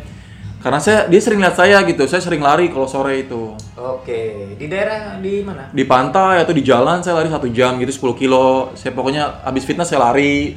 karena 0.62 0.78
saya 0.78 1.10
dia 1.10 1.18
sering 1.18 1.42
lihat 1.42 1.58
saya 1.58 1.82
gitu. 1.82 2.06
Saya 2.06 2.22
sering 2.22 2.38
lari 2.38 2.70
kalau 2.70 2.86
sore 2.86 3.26
itu. 3.26 3.58
Oke, 3.74 4.54
di 4.54 4.66
daerah 4.70 5.18
di 5.18 5.42
mana? 5.42 5.68
di 5.74 5.82
pantai 5.82 6.38
atau 6.38 6.54
di 6.54 6.62
jalan 6.62 7.02
saya 7.02 7.18
lari 7.18 7.28
satu 7.28 7.50
jam 7.50 7.82
gitu 7.82 8.14
10 8.14 8.22
kilo. 8.22 8.70
Saya 8.78 8.94
pokoknya 8.94 9.42
habis 9.42 9.66
fitness 9.66 9.90
saya 9.90 10.06
lari. 10.06 10.54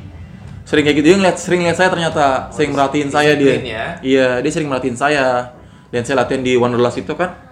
Sering 0.66 0.86
kayak 0.86 0.98
gitu. 1.02 1.08
Dia 1.10 1.18
ngeliat 1.18 1.38
sering 1.42 1.62
lihat 1.66 1.78
saya 1.78 1.90
ternyata. 1.90 2.54
Sering 2.54 2.74
merhatiin 2.74 3.10
saya 3.10 3.34
dia. 3.34 3.58
ya? 3.62 3.86
iya 4.02 4.28
dia 4.46 4.52
sering 4.54 4.70
merhatiin 4.70 4.98
saya. 4.98 5.58
Dan 5.90 6.06
saya 6.06 6.22
latihan 6.22 6.42
di 6.42 6.54
Wanderlust 6.54 7.02
itu 7.02 7.14
kan 7.18 7.45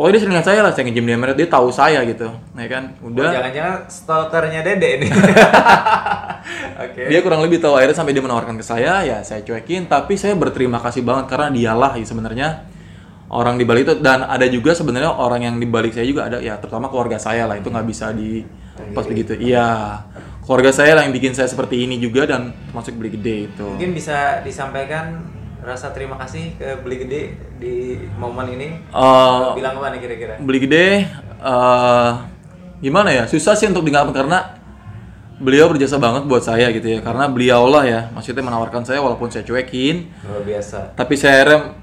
pokoknya 0.00 0.16
dia 0.16 0.20
sering 0.24 0.34
lihat 0.40 0.46
saya 0.48 0.60
lah 0.64 0.72
saya 0.72 0.88
nge-gym 0.88 1.04
di 1.04 1.12
Emirates 1.12 1.36
dia 1.36 1.48
tahu 1.52 1.68
saya 1.68 2.00
gitu 2.08 2.32
ya 2.56 2.68
kan? 2.72 2.96
Oh, 3.04 3.12
udah 3.12 3.36
jangan-jangan 3.36 3.76
stalkernya 3.84 4.60
Dede 4.64 4.88
ini. 4.96 5.06
Oke. 6.88 7.12
dia 7.12 7.20
kurang 7.20 7.44
lebih 7.44 7.60
tahu 7.60 7.76
akhirnya 7.76 8.00
sampai 8.00 8.16
dia 8.16 8.24
menawarkan 8.24 8.56
ke 8.56 8.64
saya 8.64 9.04
ya 9.04 9.20
saya 9.20 9.44
cuekin 9.44 9.92
tapi 9.92 10.16
saya 10.16 10.32
berterima 10.40 10.80
kasih 10.80 11.04
banget 11.04 11.28
karena 11.28 11.52
dialah 11.52 12.00
ya 12.00 12.06
sebenarnya 12.08 12.48
orang 13.28 13.60
di 13.60 13.64
balik 13.68 13.84
itu. 13.84 13.94
Dan 14.00 14.24
ada 14.24 14.46
juga 14.48 14.72
sebenarnya 14.72 15.12
orang 15.12 15.44
yang 15.44 15.56
di 15.60 15.68
balik 15.68 15.92
saya 15.92 16.08
juga 16.08 16.32
ada 16.32 16.40
ya 16.40 16.56
terutama 16.56 16.88
keluarga 16.88 17.20
saya 17.20 17.44
lah 17.44 17.60
itu 17.60 17.68
nggak 17.68 17.86
bisa 17.86 18.16
di 18.16 18.40
pas 18.96 19.04
begitu. 19.04 19.36
iya. 19.36 20.00
Keluarga 20.40 20.72
saya 20.74 20.98
lah 20.98 21.06
yang 21.06 21.14
bikin 21.14 21.36
saya 21.36 21.46
seperti 21.46 21.86
ini 21.86 22.02
juga 22.02 22.26
dan 22.26 22.50
termasuk 22.72 22.98
beli 22.98 23.14
gede 23.14 23.52
itu. 23.52 23.66
Mungkin 23.76 23.92
bisa 23.94 24.42
disampaikan 24.42 25.22
rasa 25.60 25.90
terima 25.90 26.16
kasih 26.16 26.56
ke 26.56 26.80
Beli 26.80 26.96
Gede 27.00 27.22
di 27.56 27.74
momen 28.16 28.46
ini. 28.50 28.68
Eh, 28.80 29.40
Bilang 29.52 29.76
apa 29.76 29.92
nih 29.92 30.00
kira-kira? 30.00 30.34
beli 30.40 30.58
gede 30.58 30.86
eh 31.40 32.10
gimana 32.80 33.12
ya 33.12 33.24
susah 33.24 33.52
sih 33.52 33.68
untuk 33.68 33.84
diungkapkan 33.84 34.12
karena 34.14 34.38
beliau 35.36 35.68
berjasa 35.68 35.96
banget 35.96 36.24
buat 36.24 36.40
saya 36.40 36.68
gitu 36.68 36.84
ya 36.86 37.00
karena 37.00 37.28
beliau 37.28 37.64
lah 37.64 37.84
ya 37.84 38.00
maksudnya 38.10 38.40
menawarkan 38.40 38.84
saya 38.84 39.00
walaupun 39.00 39.28
saya 39.28 39.44
cuekin 39.44 40.08
Luar 40.24 40.44
biasa. 40.44 40.96
tapi 40.96 41.16
saya 41.16 41.44
akhirnya 41.44 41.76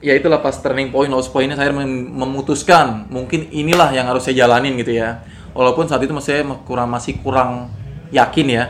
ya 0.00 0.12
itulah 0.12 0.40
pas 0.40 0.56
turning 0.56 0.88
point 0.88 1.08
lost 1.08 1.32
pointnya 1.32 1.56
saya 1.56 1.72
mem- 1.72 1.88
memutuskan 2.10 3.08
mungkin 3.08 3.48
inilah 3.48 3.92
yang 3.92 4.08
harus 4.08 4.24
saya 4.24 4.44
jalanin 4.44 4.76
gitu 4.76 4.92
ya 4.92 5.20
walaupun 5.52 5.84
saat 5.84 6.00
itu 6.00 6.12
masih 6.12 6.44
kurang 6.64 6.88
masih 6.88 7.16
kurang 7.20 7.68
yakin 8.08 8.46
ya 8.48 8.64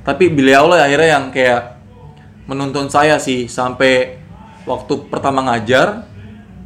tapi 0.00 0.28
beliau 0.28 0.68
lah 0.68 0.84
akhirnya 0.84 1.08
yang 1.08 1.24
kayak 1.28 1.77
menuntun 2.48 2.88
saya 2.88 3.16
sih 3.16 3.44
sampai 3.46 4.18
waktu 4.64 5.06
pertama 5.06 5.44
ngajar 5.44 6.08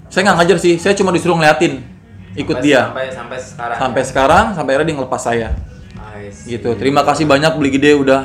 saya 0.07 0.23
nggak 0.25 0.39
ngajar 0.39 0.59
sih 0.59 0.75
saya 0.77 0.95
cuma 0.95 1.11
disuruh 1.11 1.35
ngeliatin 1.35 1.83
ikut 2.35 2.57
Sampai- 2.57 2.65
dia 2.65 2.81
Sampai 2.87 3.07
sampai 3.11 3.39
sekarang. 3.39 3.77
sampai 3.77 4.03
sekarang 4.03 4.45
sampai 4.53 4.71
akhirnya 4.73 4.89
dia 4.89 4.97
ngelepas 4.97 5.21
saya 5.21 5.49
Nice. 5.93 6.47
gitu 6.47 6.71
terima 6.75 7.03
kasih 7.03 7.27
banyak 7.27 7.53
beli 7.55 7.71
gede 7.73 7.93
udah 7.95 8.23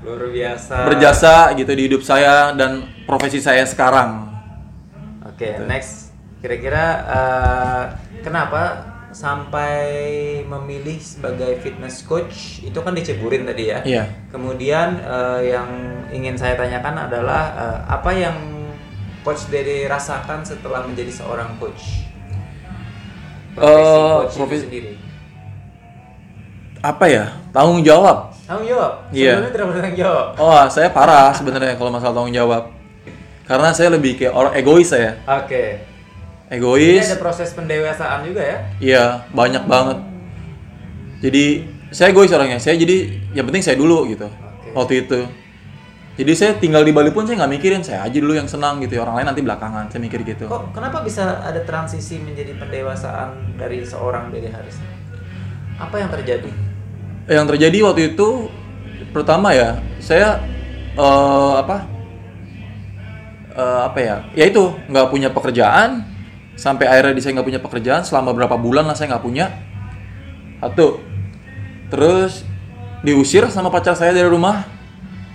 Luar 0.00 0.26
biasa. 0.26 0.74
berjasa 0.86 1.34
gitu 1.54 1.70
di 1.70 1.82
hidup 1.84 2.00
saya 2.00 2.54
dan 2.54 2.80
profesi 3.04 3.36
saya 3.38 3.62
sekarang 3.64 4.30
Oke, 5.26 5.56
next. 5.64 6.12
Kira-kira 6.38 6.84
eh, 7.06 7.82
kenapa 8.20 8.89
sampai 9.10 9.82
memilih 10.42 10.96
sebagai 10.96 11.58
fitness 11.58 12.00
coach 12.00 12.60
itu 12.60 12.76
kan 12.76 12.92
diceburin 12.92 13.42
tadi 13.42 13.64
ya. 13.66 13.78
Iya. 13.82 14.04
Kemudian 14.28 14.96
eh, 14.96 15.50
yang 15.50 15.68
ingin 16.08 16.34
saya 16.34 16.54
tanyakan 16.54 17.06
adalah 17.06 17.42
eh, 17.52 17.78
apa 17.88 18.10
yang 18.10 18.36
coach 19.20 19.46
Dede 19.48 19.84
rasakan 19.84 20.40
setelah 20.40 20.82
menjadi 20.82 21.10
seorang 21.10 21.54
coach? 21.56 22.06
Profesi 23.50 23.82
Eh, 23.82 23.98
coach 24.16 24.30
itu 24.30 24.38
profesi- 24.38 24.64
sendiri. 24.64 24.92
apa 26.80 27.04
ya 27.04 27.24
tanggung 27.50 27.82
jawab 27.82 28.32
Tanggung 28.46 28.66
jawab. 28.66 28.92
Iya. 29.10 29.36
Sebelumnya 29.36 29.52
tidak 29.52 29.66
bertanggung 29.68 29.98
jawab. 30.00 30.26
oh 30.34 30.62
saya 30.66 30.88
parah 30.88 31.30
sebenarnya 31.30 31.74
kalau 31.74 31.90
masalah 31.90 32.14
tanggung 32.14 32.32
jawab 32.32 32.62
karena 33.44 33.68
saya 33.70 33.90
lebih 33.90 34.14
kayak 34.14 34.30
orang 34.30 34.54
egois 34.54 34.86
saya 34.86 35.18
Oke. 35.26 35.82
Ini 35.82 35.89
egois 36.50 37.06
ada 37.06 37.22
proses 37.22 37.54
pendewasaan 37.54 38.26
juga 38.26 38.42
ya. 38.42 38.58
iya 38.82 39.04
banyak 39.30 39.64
banget 39.70 39.98
jadi 41.22 41.44
saya 41.94 42.10
egois 42.10 42.34
orangnya 42.34 42.58
saya 42.58 42.74
jadi 42.74 43.06
yang 43.32 43.46
penting 43.46 43.62
saya 43.62 43.78
dulu 43.78 44.10
gitu 44.10 44.26
Oke. 44.26 44.74
waktu 44.74 44.94
itu 45.06 45.20
jadi 46.18 46.32
saya 46.36 46.52
tinggal 46.58 46.84
di 46.84 46.92
Bali 46.92 47.14
pun 47.14 47.24
saya 47.24 47.38
nggak 47.40 47.52
mikirin 47.54 47.82
saya 47.86 48.04
aja 48.04 48.18
dulu 48.18 48.34
yang 48.34 48.50
senang 48.50 48.82
gitu 48.82 48.98
ya 48.98 49.06
orang 49.06 49.22
lain 49.22 49.26
nanti 49.30 49.42
belakangan 49.46 49.88
saya 49.88 50.02
mikir 50.02 50.26
gitu 50.26 50.50
Kok 50.50 50.74
kenapa 50.74 51.06
bisa 51.06 51.38
ada 51.40 51.62
transisi 51.62 52.18
menjadi 52.18 52.58
pendewasaan 52.58 53.56
dari 53.56 53.80
seorang 53.86 54.28
Dede 54.28 54.50
Haris? 54.52 54.76
Apa 55.80 55.96
yang 55.96 56.12
terjadi? 56.12 56.50
yang 57.30 57.46
terjadi 57.46 57.78
waktu 57.86 58.02
itu 58.14 58.50
pertama 59.14 59.54
ya 59.54 59.78
saya 60.02 60.42
eh, 60.98 61.54
apa 61.62 61.86
eh, 63.54 63.80
apa 63.86 63.98
ya 64.02 64.16
ya 64.34 64.44
itu 64.50 64.74
nggak 64.90 65.06
punya 65.14 65.30
pekerjaan 65.30 66.02
sampai 66.60 66.84
akhirnya 66.84 67.16
di 67.16 67.22
saya 67.24 67.40
nggak 67.40 67.48
punya 67.48 67.60
pekerjaan 67.64 68.04
selama 68.04 68.36
berapa 68.36 68.60
bulan 68.60 68.84
lah 68.84 68.92
saya 68.92 69.16
nggak 69.16 69.24
punya. 69.24 69.48
Satu. 70.60 71.00
Terus 71.88 72.44
diusir 73.00 73.48
sama 73.48 73.72
pacar 73.72 73.96
saya 73.96 74.12
dari 74.12 74.28
rumah. 74.28 74.68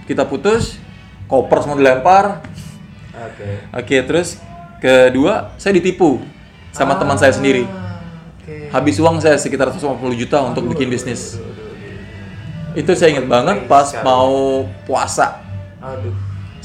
Kita 0.05 0.29
putus 0.29 0.77
koper 1.25 1.65
semua 1.65 1.81
dilempar. 1.81 2.45
Oke. 3.15 3.49
oke 3.71 3.97
terus 4.05 4.37
kedua 4.83 5.55
saya 5.55 5.79
ditipu 5.79 6.21
sama 6.69 6.93
teman 6.99 7.17
saya 7.17 7.33
sendiri. 7.33 7.65
Ah, 7.65 8.03
Oke. 8.37 8.69
habis 8.69 8.99
uang 9.01 9.17
saya 9.17 9.39
sekitar 9.39 9.71
150 9.73 9.97
juta 10.13 10.45
untuk 10.45 10.69
bikin 10.75 10.91
bisnis. 10.91 11.39
Aduh, 11.39 11.47
aduh, 11.47 11.55
aduh. 11.57 12.79
itu 12.85 12.91
saya 12.93 13.15
inget 13.17 13.25
banget 13.25 13.65
pas 13.65 13.87
mau 14.05 14.67
puasa. 14.85 15.41
Aduh. 15.81 16.13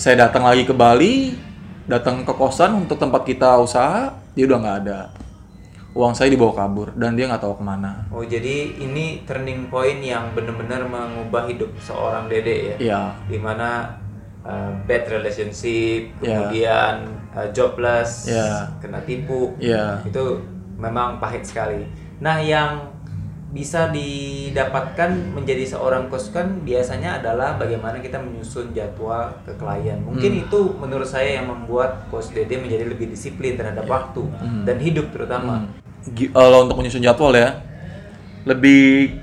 saya 0.00 0.26
datang 0.26 0.48
lagi 0.48 0.64
ke 0.64 0.72
Bali 0.72 1.36
datang 1.84 2.24
ke 2.24 2.32
kosan 2.32 2.88
untuk 2.88 2.96
tempat 2.96 3.20
kita 3.20 3.60
usaha 3.60 4.19
dia 4.34 4.44
udah 4.46 4.58
nggak 4.58 4.78
ada 4.86 4.98
uang 5.90 6.14
saya 6.14 6.30
dibawa 6.30 6.54
kabur 6.54 6.94
dan 6.94 7.18
dia 7.18 7.26
nggak 7.26 7.42
tahu 7.42 7.58
ke 7.58 7.64
mana 7.66 8.06
Oh 8.14 8.22
jadi 8.22 8.78
ini 8.78 9.26
turning 9.26 9.66
point 9.66 9.98
yang 9.98 10.30
benar-benar 10.38 10.86
mengubah 10.86 11.50
hidup 11.50 11.74
seorang 11.82 12.30
Dede 12.30 12.74
ya. 12.74 12.76
Iya 12.78 13.00
Di 13.26 13.38
mana 13.42 13.98
uh, 14.46 14.70
bad 14.86 15.10
relationship, 15.10 16.14
Iya. 16.22 16.46
kemudian 16.46 16.94
uh, 17.34 17.48
jobless, 17.50 18.30
Iya. 18.30 18.70
kena 18.78 19.02
tipu. 19.02 19.50
Iya. 19.58 20.06
Itu 20.06 20.38
memang 20.78 21.18
pahit 21.18 21.42
sekali. 21.42 21.84
Nah, 22.22 22.38
yang 22.38 22.86
bisa 23.50 23.90
didapatkan 23.90 25.34
menjadi 25.34 25.66
seorang 25.66 26.06
coach 26.06 26.30
kan 26.30 26.62
biasanya 26.62 27.18
adalah 27.18 27.58
bagaimana 27.58 27.98
kita 27.98 28.22
menyusun 28.22 28.70
jadwal 28.70 29.34
ke 29.42 29.50
klien. 29.58 29.98
Mungkin 30.00 30.30
Hmm. 30.32 30.42
itu 30.46 30.60
menurut 30.78 31.04
saya 31.04 31.42
yang 31.42 31.50
membuat 31.50 32.06
coach 32.08 32.30
Dede 32.30 32.56
menjadi 32.56 32.86
lebih 32.86 33.10
disiplin 33.10 33.58
terhadap 33.58 33.90
waktu 33.90 34.22
dan 34.62 34.78
hidup 34.78 35.10
terutama. 35.10 35.66
Gi- 36.14 36.30
kalau 36.30 36.62
untuk 36.62 36.78
menyusun 36.78 37.02
jadwal 37.02 37.34
ya 37.34 37.58
lebih 38.46 39.18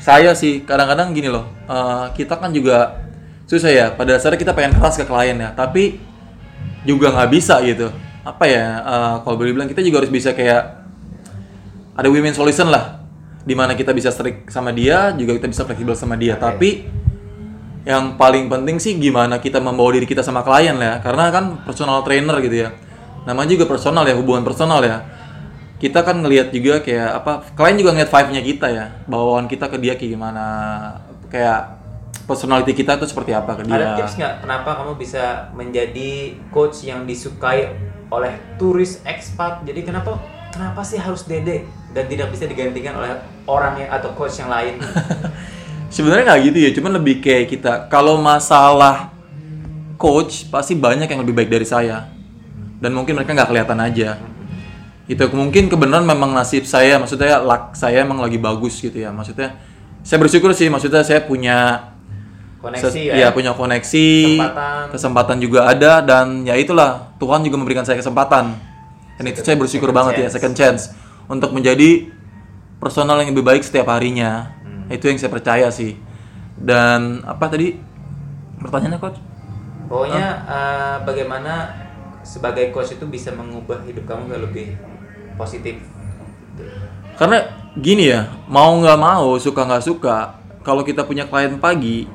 saya 0.00 0.32
sih 0.32 0.64
kadang-kadang 0.64 1.12
gini 1.12 1.28
loh 1.28 1.46
eh, 1.68 2.06
kita 2.16 2.40
kan 2.40 2.50
juga 2.50 3.04
susah 3.44 3.68
ya 3.68 3.86
pada 3.92 4.16
dasarnya 4.16 4.40
kita 4.40 4.50
pengen 4.50 4.74
keras 4.74 4.96
ke 4.96 5.04
klien 5.04 5.36
ya 5.36 5.52
tapi 5.52 6.00
juga 6.82 7.12
nggak 7.12 7.30
bisa 7.30 7.60
gitu 7.62 7.86
apa 8.24 8.44
ya 8.48 8.66
eh, 8.82 9.14
kalau 9.22 9.36
boleh 9.36 9.54
bilang 9.54 9.68
kita 9.68 9.78
juga 9.78 10.02
harus 10.02 10.10
bisa 10.10 10.34
kayak 10.34 10.82
ada 11.92 12.08
win-win 12.08 12.34
solution 12.34 12.66
lah 12.66 13.01
di 13.42 13.54
mana 13.58 13.74
kita 13.74 13.90
bisa 13.90 14.14
strict 14.14 14.54
sama 14.54 14.70
dia 14.70 15.10
juga 15.18 15.34
kita 15.34 15.50
bisa 15.50 15.62
fleksibel 15.66 15.94
sama 15.98 16.14
dia. 16.14 16.38
Tapi 16.38 16.86
yang 17.82 18.14
paling 18.14 18.46
penting 18.46 18.78
sih 18.78 18.94
gimana 18.94 19.42
kita 19.42 19.58
membawa 19.58 19.98
diri 19.98 20.06
kita 20.06 20.22
sama 20.22 20.46
klien 20.46 20.78
lah 20.78 20.86
ya. 20.86 20.96
Karena 21.02 21.24
kan 21.34 21.44
personal 21.66 22.06
trainer 22.06 22.38
gitu 22.38 22.68
ya. 22.68 22.70
Namanya 23.26 23.58
juga 23.58 23.66
personal 23.66 24.06
ya 24.06 24.14
hubungan 24.14 24.46
personal 24.46 24.82
ya. 24.86 25.02
Kita 25.82 26.06
kan 26.06 26.22
ngelihat 26.22 26.54
juga 26.54 26.78
kayak 26.78 27.10
apa 27.22 27.32
klien 27.58 27.74
juga 27.74 27.90
ngeliat 27.90 28.10
vibe-nya 28.10 28.42
kita 28.46 28.66
ya. 28.70 28.84
Bawaan 29.10 29.50
kita 29.50 29.66
ke 29.66 29.76
dia 29.82 29.98
kayak 29.98 30.14
gimana. 30.14 30.44
Kayak 31.26 31.82
personality 32.22 32.70
kita 32.78 33.02
tuh 33.02 33.10
seperti 33.10 33.34
apa 33.34 33.58
ke 33.58 33.66
dia. 33.66 33.74
Ada 33.74 33.86
tips 33.98 34.14
nggak 34.14 34.34
kenapa 34.46 34.70
kamu 34.78 34.92
bisa 34.94 35.50
menjadi 35.58 36.38
coach 36.54 36.86
yang 36.86 37.02
disukai 37.02 37.74
oleh 38.14 38.38
turis 38.62 39.02
expat? 39.02 39.66
Jadi 39.66 39.82
kenapa 39.82 40.22
kenapa 40.54 40.86
sih 40.86 41.02
harus 41.02 41.26
Dede 41.26 41.81
dan 41.92 42.04
tidak 42.08 42.32
bisa 42.32 42.48
digantikan 42.48 42.96
oleh 42.96 43.20
orang 43.44 43.80
yang 43.80 43.90
atau 43.92 44.10
coach 44.16 44.40
yang 44.40 44.48
lain? 44.48 44.80
sebenarnya 45.92 46.24
nggak 46.32 46.40
gitu 46.48 46.58
ya 46.58 46.70
cuman 46.72 46.92
lebih 46.96 47.20
kayak 47.20 47.52
kita 47.52 47.72
kalau 47.92 48.16
masalah 48.16 49.12
coach 50.00 50.48
pasti 50.48 50.72
banyak 50.72 51.04
yang 51.04 51.20
lebih 51.20 51.36
baik 51.36 51.52
dari 51.52 51.68
saya 51.68 52.08
dan 52.80 52.90
mungkin 52.96 53.12
mereka 53.20 53.36
nggak 53.36 53.48
kelihatan 53.52 53.78
aja 53.78 54.16
itu 55.04 55.24
mungkin 55.36 55.68
kebenaran 55.68 56.08
memang 56.08 56.32
nasib 56.32 56.64
saya 56.64 56.96
maksudnya 56.96 57.44
luck 57.44 57.76
saya 57.76 58.00
emang 58.00 58.24
lagi 58.24 58.40
bagus 58.40 58.80
gitu 58.80 58.96
ya 58.96 59.12
maksudnya 59.12 59.60
saya 60.00 60.16
bersyukur 60.16 60.56
sih 60.56 60.72
maksudnya 60.72 61.04
saya 61.04 61.20
punya 61.20 61.92
Koneksi 62.62 63.10
ya. 63.10 63.26
ya 63.26 63.28
punya 63.34 63.58
koneksi 63.58 64.38
Kesempatan. 64.38 64.82
kesempatan 64.94 65.36
juga 65.42 65.66
ada 65.66 65.98
dan 65.98 66.46
ya 66.46 66.54
itulah 66.54 67.10
Tuhan 67.18 67.42
juga 67.42 67.58
memberikan 67.58 67.82
saya 67.82 67.98
kesempatan 67.98 68.54
dan 69.18 69.24
itu 69.26 69.42
saya 69.42 69.58
bersyukur 69.58 69.90
banget 69.90 70.22
ya 70.22 70.30
chance. 70.30 70.34
second 70.38 70.54
chance 70.54 70.82
untuk 71.26 71.50
menjadi 71.50 72.10
personal 72.78 73.18
yang 73.18 73.30
lebih 73.30 73.44
baik 73.44 73.62
setiap 73.62 73.86
harinya 73.88 74.54
Hmm. 74.62 74.86
itu 74.88 75.06
yang 75.06 75.16
saya 75.16 75.28
percaya 75.28 75.68
sih 75.68 75.94
dan 76.56 77.22
apa 77.22 77.46
tadi 77.46 77.78
pertanyaannya 78.58 78.98
coach 78.98 79.18
Pokoknya 79.86 80.26
eh, 80.48 80.96
bagaimana 81.04 81.68
sebagai 82.22 82.70
coach 82.70 82.94
itu 82.94 83.04
bisa 83.04 83.28
mengubah 83.30 83.84
hidup 83.84 84.06
kamu 84.06 84.24
ke 84.26 84.36
lebih 84.40 84.66
positif. 85.34 85.76
karena 87.12 87.44
gini 87.74 88.08
ya 88.08 88.24
mau 88.46 88.72
nggak 88.74 88.96
mau 88.96 89.36
suka 89.36 89.64
nggak 89.64 89.84
suka 89.84 90.16
kalau 90.60 90.80
kita 90.80 91.02
punya 91.02 91.26
klien 91.26 91.56
pagi 91.58 92.08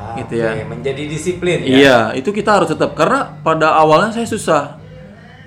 Ah, 0.00 0.16
Gitu 0.16 0.32
oke. 0.32 0.48
ya. 0.56 0.64
Menjadi 0.64 1.02
disiplin 1.04 1.60
ya. 1.60 1.68
Iya, 1.68 1.98
itu 2.16 2.32
kita 2.32 2.56
harus 2.56 2.72
tetap 2.72 2.96
karena 2.96 3.36
pada 3.44 3.76
awalnya 3.76 4.08
saya 4.08 4.24
susah. 4.24 4.79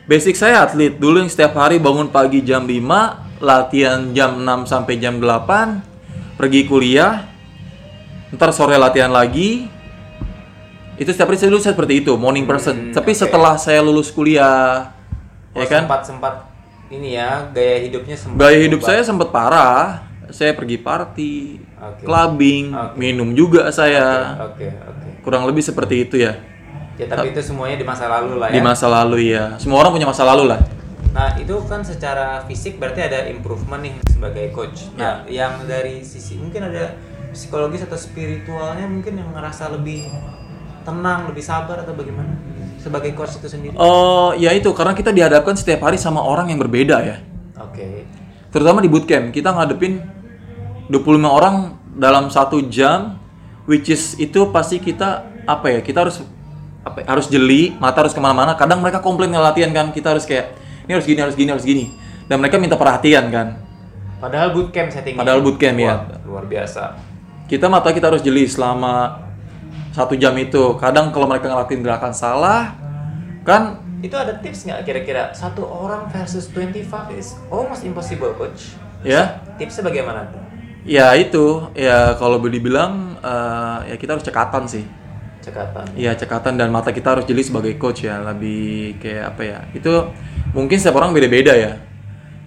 Basic 0.03 0.35
saya 0.35 0.61
atlet. 0.61 0.91
Dulu 0.91 1.23
yang 1.23 1.31
setiap 1.31 1.55
hari 1.55 1.79
bangun 1.79 2.11
pagi 2.11 2.43
jam 2.43 2.67
5, 2.67 3.39
latihan 3.39 4.11
jam 4.11 4.35
6 4.35 4.67
sampai 4.67 4.99
jam 4.99 5.15
8, 5.15 5.79
pergi 6.35 6.67
kuliah, 6.67 7.23
ntar 8.29 8.51
sore 8.51 8.75
latihan 8.75 9.07
lagi. 9.07 9.71
Itu 10.93 11.07
setiap 11.07 11.31
hari 11.31 11.39
saya 11.39 11.49
dulu 11.49 11.61
saya 11.61 11.73
seperti 11.73 12.03
itu, 12.03 12.11
morning 12.15 12.43
person. 12.43 12.91
Hmm, 12.91 12.93
Tapi 12.93 13.11
oke. 13.11 13.17
setelah 13.17 13.55
saya 13.55 13.79
lulus 13.79 14.11
kuliah, 14.11 14.91
ya 15.51 15.57
Oh, 15.57 15.65
kan? 15.65 15.87
sempat 15.87 16.01
sempat 16.03 16.33
ini 16.87 17.15
ya 17.15 17.49
gaya 17.49 17.81
hidupnya 17.81 18.13
sempat 18.13 18.37
Gaya 18.37 18.59
hidup 18.59 18.79
berubah. 18.79 18.89
saya 18.91 19.01
sempat 19.01 19.29
parah. 19.31 19.83
Saya 20.25 20.51
pergi 20.51 20.79
party, 20.79 21.35
Oke. 21.77 22.03
clubbing, 22.03 22.71
Oke. 22.71 22.95
minum 22.97 23.31
juga 23.31 23.69
saya. 23.69 24.35
oke 24.41 24.65
oke 24.65 25.07
Kurang 25.21 25.45
lebih 25.45 25.61
seperti 25.61 26.03
itu 26.03 26.15
ya. 26.17 26.35
Ya 26.95 27.05
tapi 27.05 27.29
itu 27.29 27.41
semuanya 27.41 27.75
di 27.75 27.83
masa 27.83 28.05
lalu 28.05 28.37
lah 28.37 28.47
ya 28.47 28.55
Di 28.55 28.61
masa 28.61 28.85
lalu 28.87 29.17
ya. 29.29 29.57
Semua 29.57 29.81
orang 29.81 29.91
punya 29.91 30.05
masa 30.05 30.23
lalu 30.23 30.45
lah. 30.45 30.59
nah 31.09 31.29
itu 31.35 31.53
kan 31.65 31.81
secara 31.81 32.41
fisik 32.43 32.77
berarti 32.77 33.01
ada 33.03 33.29
improvement 33.29 33.79
nih 33.79 33.93
sebagai 34.07 34.49
coach 34.49 34.89
nah 34.93 35.21
Ya. 35.23 35.45
yang 35.45 35.61
dari 35.63 36.01
sisi 36.01 36.35
mungkin 36.35 36.65
ada 36.65 36.97
psikologis 37.29 37.81
atau 37.81 37.93
spiritualnya 37.93 38.85
mungkin 38.85 39.17
yang 39.17 39.29
ngerasa 39.29 39.69
lebih 39.71 40.09
tenang 40.81 41.29
lebih 41.29 41.41
sabar 41.41 41.79
atau 41.79 41.93
bagaimana 41.93 42.33
sebagai 42.77 43.13
coach 43.13 43.37
itu 43.37 43.45
sendiri 43.47 43.73
Oh, 43.73 44.33
ya 44.33 44.51
itu 44.51 44.67
karena 44.69 44.91
kita 44.91 45.09
dihadapkan 45.09 45.53
setiap 45.53 45.85
hari 45.85 45.95
sama 45.95 46.19
orang 46.19 46.49
yang 46.49 46.57
berbeda 46.57 46.97
ya. 46.99 47.17
oke 47.55 48.09
Terutama 48.49 48.81
di 48.81 48.87
bootcamp, 48.87 49.29
kita 49.29 49.49
ngadepin 49.49 49.97
25 50.87 50.93
orang 51.25 51.55
dalam 51.91 52.29
satu 52.29 52.61
jam, 52.63 53.17
which 53.63 53.87
is 53.87 54.13
itu 54.15 54.49
pasti 54.49 54.77
kita 54.77 55.25
apa 55.43 55.69
ya? 55.69 55.79
Kita 55.79 56.01
harus 56.01 56.21
apa? 56.83 57.03
ya, 57.03 57.05
Harus 57.09 57.27
jeli, 57.31 57.73
mata 57.79 58.03
harus 58.03 58.13
ke 58.13 58.19
mana-mana. 58.19 58.53
Kadang 58.59 58.83
mereka 58.83 58.99
komplain 58.99 59.31
latihan 59.31 59.71
kan, 59.71 59.89
kita 59.95 60.13
harus 60.15 60.27
kayak 60.27 60.55
ini 60.87 60.91
harus 60.93 61.07
gini, 61.07 61.19
harus 61.19 61.35
gini, 61.35 61.49
harus 61.49 61.65
gini. 61.65 61.85
Dan 62.27 62.39
mereka 62.39 62.59
minta 62.59 62.79
perhatian 62.79 63.27
kan. 63.31 63.59
padahal 64.23 64.55
bootcamp 64.55 64.87
settingnya 64.87 65.19
Padahal 65.19 65.43
bootcamp, 65.43 65.75
ya. 65.75 65.99
Luar 66.23 66.47
biasa 66.47 66.95
Kita 67.43 67.67
mata 67.67 67.91
kita 67.91 68.07
harus 68.07 68.23
jeli 68.23 68.47
selama 68.47 69.19
satu 69.91 70.15
jam 70.15 70.31
itu. 70.39 70.79
Kadang 70.79 71.11
kalau 71.11 71.27
mereka 71.27 71.51
ngelakuin 71.51 71.83
gerakan 71.83 72.15
salah, 72.15 72.71
kan 73.43 73.83
itu 74.03 74.15
ada 74.19 74.35
tips 74.39 74.67
nggak 74.67 74.83
kira-kira 74.83 75.31
satu 75.31 75.63
orang 75.63 76.11
versus 76.11 76.51
25 76.51 77.15
is 77.15 77.39
almost 77.47 77.87
impossible 77.87 78.35
coach 78.35 78.75
ya 78.99 79.39
tipsnya 79.55 79.79
bagaimana 79.87 80.27
tuh 80.27 80.43
Ya 80.83 81.15
itu, 81.15 81.63
ya 81.79 82.11
kalau 82.19 82.43
boleh 82.43 82.59
dibilang 82.59 83.15
eh, 83.23 83.77
ya 83.87 83.95
kita 83.95 84.19
harus 84.19 84.25
cekatan 84.27 84.67
sih. 84.67 84.83
Cekatan 85.43 85.85
Iya 85.93 86.15
cekatan 86.15 86.55
dan 86.55 86.71
mata 86.71 86.95
kita 86.95 87.19
harus 87.19 87.25
jeli 87.27 87.43
sebagai 87.43 87.75
coach 87.75 88.07
ya, 88.07 88.23
lebih 88.23 88.95
kayak 89.03 89.35
apa 89.35 89.41
ya? 89.43 89.59
Itu 89.75 90.09
mungkin 90.55 90.79
setiap 90.79 91.03
orang 91.03 91.11
beda-beda 91.11 91.51
ya. 91.53 91.75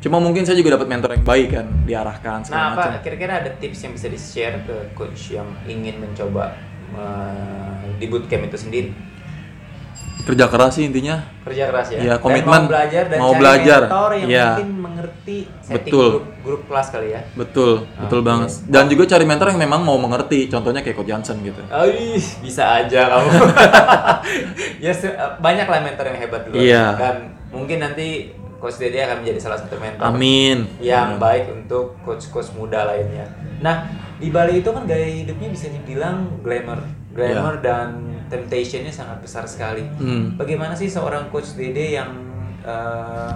Cuma 0.00 0.16
mungkin 0.22 0.46
saya 0.46 0.56
juga 0.56 0.76
dapat 0.80 0.86
mentor 0.88 1.12
yang 1.18 1.24
baik 1.26 1.48
kan, 1.52 1.66
diarahkan 1.84 2.38
segala 2.46 2.56
Nah, 2.56 2.68
macam. 2.72 2.90
apa 2.94 3.02
kira-kira 3.02 3.32
ada 3.42 3.50
tips 3.58 3.78
yang 3.84 3.92
bisa 3.92 4.06
di-share 4.08 4.56
ke 4.64 4.76
coach 4.94 5.34
yang 5.34 5.48
ingin 5.66 5.98
mencoba 5.98 6.56
uh, 6.94 7.84
di 7.98 8.06
bootcamp 8.06 8.46
itu 8.46 8.56
sendiri? 8.56 8.90
Kerja 10.26 10.50
keras 10.50 10.74
sih 10.74 10.84
intinya. 10.84 11.22
Kerja 11.46 11.70
keras 11.70 11.86
ya. 11.94 11.98
Iya, 12.02 12.14
Dan 12.18 12.24
komitmen. 12.26 12.62
mau 12.62 12.66
belajar 12.66 13.04
dan 13.06 13.18
Mau 13.22 13.30
cari 13.30 13.38
belajar. 13.38 13.80
mentor 13.86 14.10
yang 14.12 14.26
Iya. 14.28 14.46
mungkin 14.50 14.70
mengerti 14.76 15.36
setting 15.62 15.86
Betul. 15.86 16.06
grup, 16.10 16.24
grup 16.42 16.62
kelas 16.66 16.86
kali 16.90 17.08
ya. 17.14 17.20
Betul, 17.32 17.72
betul 17.96 18.20
Oke. 18.20 18.26
banget. 18.26 18.48
Dan 18.66 18.84
juga 18.90 19.02
cari 19.06 19.24
mentor 19.24 19.46
yang 19.54 19.60
memang 19.62 19.80
mau 19.80 19.94
mengerti. 19.96 20.50
Contohnya 20.50 20.82
kayak 20.82 20.96
Coach 20.98 21.06
Johnson 21.06 21.36
gitu. 21.40 21.62
Oh, 21.70 21.86
ih, 21.86 22.18
bisa 22.42 22.82
aja 22.82 23.00
kamu. 23.06 23.28
ya 24.84 24.92
banyak 25.38 25.66
lah 25.66 25.78
mentor 25.80 26.04
yang 26.10 26.18
hebat 26.18 26.40
dulu. 26.42 26.54
Iya. 26.58 26.84
Dan 26.98 27.14
mungkin 27.54 27.78
nanti 27.78 28.34
Coach 28.56 28.80
Dede 28.80 29.04
akan 29.04 29.22
menjadi 29.22 29.40
salah 29.40 29.58
satu 29.60 29.76
mentor. 29.76 30.04
Amin. 30.12 30.64
yang 30.80 31.20
baik 31.20 31.52
untuk 31.52 31.96
coach-coach 32.02 32.56
muda 32.56 32.88
lainnya. 32.88 33.28
Nah, 33.60 33.88
di 34.16 34.32
Bali 34.32 34.64
itu 34.64 34.70
kan 34.72 34.88
gaya 34.88 35.06
hidupnya 35.24 35.52
bisa 35.52 35.68
dibilang 35.68 36.40
glamour, 36.40 36.80
glamour 37.12 37.60
dan 37.60 38.16
temptationnya 38.32 38.90
sangat 38.92 39.20
besar 39.20 39.44
sekali. 39.44 39.84
Hmm. 40.00 40.40
Bagaimana 40.40 40.72
sih 40.72 40.88
seorang 40.88 41.28
coach 41.28 41.52
Dede 41.52 42.00
yang 42.00 42.10
eh, 42.64 43.32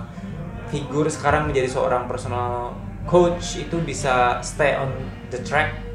figur 0.73 1.05
sekarang 1.13 1.53
menjadi 1.53 1.69
seorang 1.69 2.09
personal 2.09 2.73
coach 3.05 3.61
itu 3.61 3.77
bisa 3.85 4.41
stay 4.41 4.77
on 4.77 4.93
the 5.29 5.41
track 5.45 5.91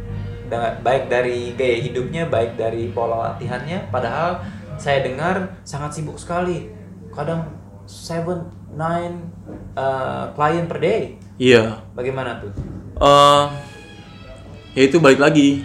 baik 0.86 1.10
dari 1.10 1.58
gaya 1.58 1.78
hidupnya, 1.82 2.30
baik 2.30 2.58
dari 2.58 2.90
pola 2.94 3.34
latihannya. 3.34 3.90
Padahal 3.90 4.46
saya 4.78 5.02
dengar 5.02 5.58
sangat 5.66 5.98
sibuk 5.98 6.22
sekali. 6.22 6.70
Kadang 7.10 7.50
7 7.88 8.65
9 8.76 9.80
eh, 9.80 10.24
klien 10.36 10.66
per 10.68 10.78
day. 10.84 11.02
Iya. 11.40 11.80
Bagaimana 11.96 12.44
tuh? 12.44 12.52
eh 12.96 13.46
ya 14.76 14.84
itu 14.88 15.00
balik 15.00 15.20
lagi. 15.20 15.64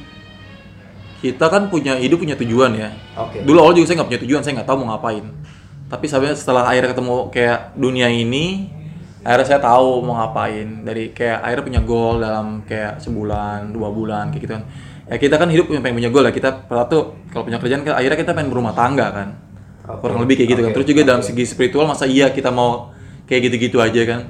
Kita 1.20 1.52
kan 1.52 1.68
punya 1.68 2.00
hidup 2.00 2.22
punya 2.22 2.38
tujuan 2.38 2.72
ya. 2.78 2.90
Oke. 3.18 3.44
Dulu 3.44 3.58
awal 3.60 3.76
juga 3.76 3.92
saya 3.92 4.00
nggak 4.00 4.08
punya 4.08 4.22
tujuan, 4.24 4.40
saya 4.40 4.54
nggak 4.62 4.68
tahu 4.70 4.78
mau 4.80 4.96
ngapain. 4.96 5.26
Tapi 5.90 6.06
sampai 6.06 6.32
setelah 6.32 6.64
akhirnya 6.64 6.96
ketemu 6.96 7.14
kayak 7.28 7.76
dunia 7.76 8.08
ini, 8.08 8.72
akhirnya 9.20 9.46
saya 9.46 9.60
tahu 9.60 10.00
mau 10.00 10.16
ngapain. 10.16 10.86
Dari 10.86 11.12
kayak 11.12 11.38
akhirnya 11.44 11.64
punya 11.66 11.80
goal 11.84 12.14
dalam 12.24 12.46
kayak 12.64 13.04
sebulan, 13.04 13.74
dua 13.74 13.92
bulan 13.92 14.32
kayak 14.32 14.42
gitu 14.48 14.52
kan. 14.56 14.64
Ya 15.10 15.16
kita 15.18 15.36
kan 15.36 15.50
hidup 15.52 15.68
punya 15.68 15.82
pengen 15.84 15.96
punya 16.00 16.10
goal 16.14 16.24
ya. 16.24 16.32
Kita 16.32 16.48
tuh 16.88 17.02
kalau 17.28 17.44
punya 17.44 17.58
kerjaan 17.60 17.84
kan 17.84 18.00
akhirnya 18.00 18.16
kita 18.16 18.32
pengen 18.32 18.48
berumah 18.48 18.72
tangga 18.72 19.06
kan. 19.12 19.28
Oke. 19.90 20.00
Kurang 20.06 20.24
lebih 20.24 20.40
kayak 20.40 20.48
gitu 20.56 20.60
kan. 20.64 20.70
Oke. 20.72 20.76
Terus 20.80 20.88
juga 20.88 21.02
dalam 21.04 21.20
Oke. 21.20 21.28
segi 21.28 21.44
spiritual 21.44 21.84
masa 21.84 22.08
iya 22.08 22.32
kita 22.32 22.48
mau 22.48 22.96
kayak 23.30 23.46
gitu-gitu 23.46 23.78
aja 23.78 24.02
kan. 24.02 24.20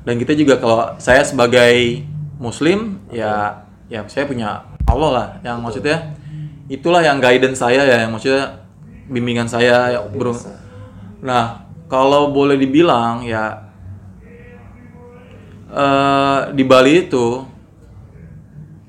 Dan 0.00 0.16
kita 0.16 0.32
juga 0.32 0.56
kalau 0.56 0.96
saya 0.96 1.20
sebagai 1.20 2.00
muslim 2.40 3.04
ya 3.12 3.68
ya 3.92 4.00
saya 4.08 4.24
punya 4.24 4.64
Allah 4.88 5.10
lah 5.12 5.28
yang 5.44 5.60
maksudnya 5.60 6.16
itulah 6.72 7.04
yang 7.04 7.20
guidance 7.20 7.60
saya 7.60 7.84
ya 7.84 8.08
yang 8.08 8.16
maksudnya 8.16 8.64
bimbingan 9.12 9.44
saya 9.44 9.92
ya, 9.92 10.00
bro. 10.00 10.32
Nah, 11.20 11.68
kalau 11.90 12.32
boleh 12.32 12.56
dibilang 12.56 13.26
ya 13.28 13.68
eh 15.70 16.40
di 16.56 16.64
Bali 16.66 17.06
itu 17.06 17.46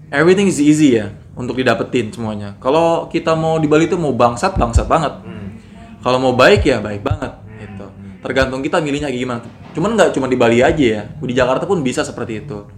everything 0.09 0.47
is 0.49 0.57
easy 0.57 0.97
ya 0.97 1.11
untuk 1.35 1.59
didapetin 1.59 2.13
semuanya. 2.13 2.55
Kalau 2.63 3.09
kita 3.11 3.35
mau 3.35 3.59
di 3.59 3.67
Bali 3.67 3.89
itu 3.89 3.99
mau 3.99 4.15
bangsat 4.15 4.55
bangsat 4.55 4.87
banget. 4.87 5.13
Hmm. 5.25 5.59
Kalau 6.01 6.17
mau 6.17 6.33
baik 6.33 6.65
ya 6.65 6.79
baik 6.79 7.03
banget. 7.03 7.30
Tergantung 8.21 8.61
kita 8.61 8.77
milihnya 8.77 9.09
kayak 9.09 9.21
gimana. 9.21 9.41
Cuman 9.73 9.97
nggak 9.97 10.13
cuma 10.13 10.29
di 10.29 10.37
Bali 10.37 10.61
aja 10.61 10.77
ya. 10.77 11.01
Di 11.09 11.33
Jakarta 11.33 11.65
pun 11.65 11.81
bisa 11.81 12.05
seperti 12.05 12.45
itu. 12.45 12.69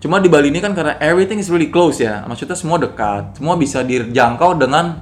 Cuma 0.00 0.20
di 0.20 0.28
Bali 0.28 0.52
ini 0.52 0.60
kan 0.60 0.76
karena 0.76 1.00
everything 1.00 1.40
is 1.40 1.48
really 1.48 1.72
close 1.72 2.04
ya. 2.04 2.22
Maksudnya 2.28 2.54
semua 2.54 2.76
dekat. 2.76 3.40
Semua 3.40 3.56
bisa 3.56 3.80
dijangkau 3.80 4.60
dengan 4.60 5.00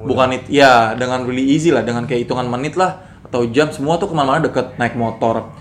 bukan 0.00 0.40
it, 0.40 0.48
ya 0.48 0.96
dengan 0.96 1.28
really 1.28 1.44
easy 1.52 1.68
lah 1.68 1.84
dengan 1.84 2.08
kayak 2.08 2.24
hitungan 2.24 2.48
menit 2.48 2.74
lah 2.74 3.04
atau 3.22 3.44
jam 3.52 3.68
semua 3.70 4.00
tuh 4.00 4.08
ke 4.08 4.14
mana-mana 4.16 4.48
deket 4.48 4.80
naik 4.80 4.96
motor. 4.96 5.52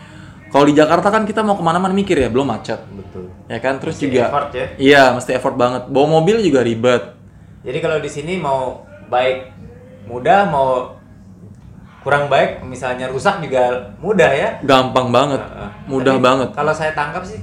Kalau 0.52 0.68
di 0.68 0.76
Jakarta 0.76 1.08
kan 1.08 1.24
kita 1.24 1.48
mau 1.48 1.56
ke 1.56 1.64
mana-mana 1.64 1.96
mikir 1.96 2.20
ya 2.20 2.28
belum 2.28 2.52
macet 2.52 2.84
Betul. 2.92 3.32
ya 3.48 3.64
kan 3.64 3.80
terus 3.80 3.96
Mesti 3.96 4.04
juga 4.12 4.28
effort 4.28 4.52
ya. 4.52 4.66
iya 4.76 5.04
mesti 5.16 5.32
effort 5.32 5.56
banget 5.56 5.88
bawa 5.88 6.20
mobil 6.20 6.44
juga 6.44 6.60
ribet 6.60 7.16
Jadi 7.64 7.80
kalau 7.80 8.04
di 8.04 8.12
sini 8.12 8.36
mau 8.36 8.84
baik 9.08 9.48
mudah, 10.12 10.52
mau 10.52 11.00
kurang 12.02 12.28
baik, 12.28 12.62
misalnya 12.64 13.06
rusak 13.08 13.40
juga 13.40 13.94
mudah 13.98 14.30
ya. 14.30 14.50
gampang 14.62 15.10
banget 15.10 15.38
Heeh. 15.40 15.70
mudah 15.86 16.16
Tapi 16.16 16.24
banget 16.24 16.50
Kalau 16.52 16.74
saya 16.74 16.92
tangkap 16.92 17.22
sih, 17.22 17.38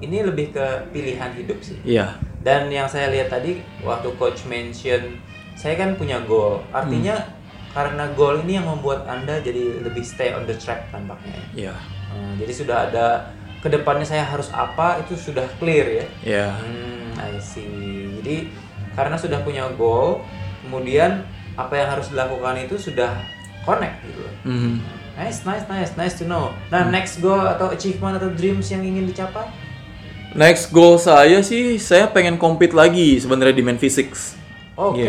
ini 0.00 0.20
lebih 0.20 0.50
ke 0.50 0.66
pilihan 0.90 1.30
hidup 1.32 1.58
sih. 1.60 1.78
iya 1.84 2.18
Dan 2.38 2.66
yang 2.68 2.84
saya 2.84 3.06
lihat 3.08 3.28
tadi 3.28 3.56
waktu 3.80 4.08
coach 4.16 4.42
mention, 4.44 5.20
saya 5.54 5.76
kan 5.76 5.94
punya 5.94 6.18
goal. 6.20 6.64
Artinya 6.70 7.14
Hmm. 7.14 7.38
karena 7.70 8.04
goal 8.10 8.40
ini 8.40 8.56
yang 8.56 8.66
membuat 8.66 9.06
anda 9.06 9.38
jadi 9.38 9.78
lebih 9.80 10.02
stay 10.02 10.32
on 10.32 10.42
the 10.42 10.54
track 10.54 10.90
tampaknya. 10.90 11.38
iya 11.54 11.74
Hmm, 12.10 12.34
jadi 12.34 12.50
sudah 12.50 12.76
ada 12.84 13.06
ke 13.56 13.68
depannya 13.68 14.02
saya 14.02 14.24
harus 14.24 14.50
apa 14.50 14.98
itu 14.98 15.14
sudah 15.14 15.46
clear 15.56 15.86
ya. 15.86 16.06
iya 16.26 16.46
Hmm, 16.50 17.14
I 17.14 17.38
see. 17.38 18.10
Jadi 18.18 18.50
karena 18.90 19.14
sudah 19.14 19.38
punya 19.40 19.70
goal, 19.70 20.24
kemudian 20.60 21.22
apa 21.54 21.74
yang 21.74 21.88
harus 21.90 22.08
dilakukan 22.08 22.58
itu 22.60 22.74
sudah 22.74 23.14
connect 23.62 23.96
gitu. 24.02 24.20
loh. 24.20 24.34
Mhm. 24.44 24.74
Nice, 25.14 25.44
nice, 25.44 25.64
nice, 25.66 25.92
nice 25.94 26.14
to 26.14 26.24
know. 26.24 26.48
Nah, 26.68 26.88
next 26.88 27.20
goal 27.20 27.36
atau 27.38 27.68
achievement 27.68 28.16
atau 28.16 28.30
dreams 28.30 28.68
yang 28.68 28.80
ingin 28.80 29.04
dicapai? 29.06 29.44
next 30.30 30.70
goal 30.70 30.94
saya 30.94 31.42
sih 31.42 31.74
saya 31.74 32.06
pengen 32.06 32.38
compete 32.38 32.70
lagi 32.70 33.18
sebenarnya 33.18 33.50
di 33.50 33.66
main 33.66 33.74
physics 33.74 34.38
Oke. 34.78 35.02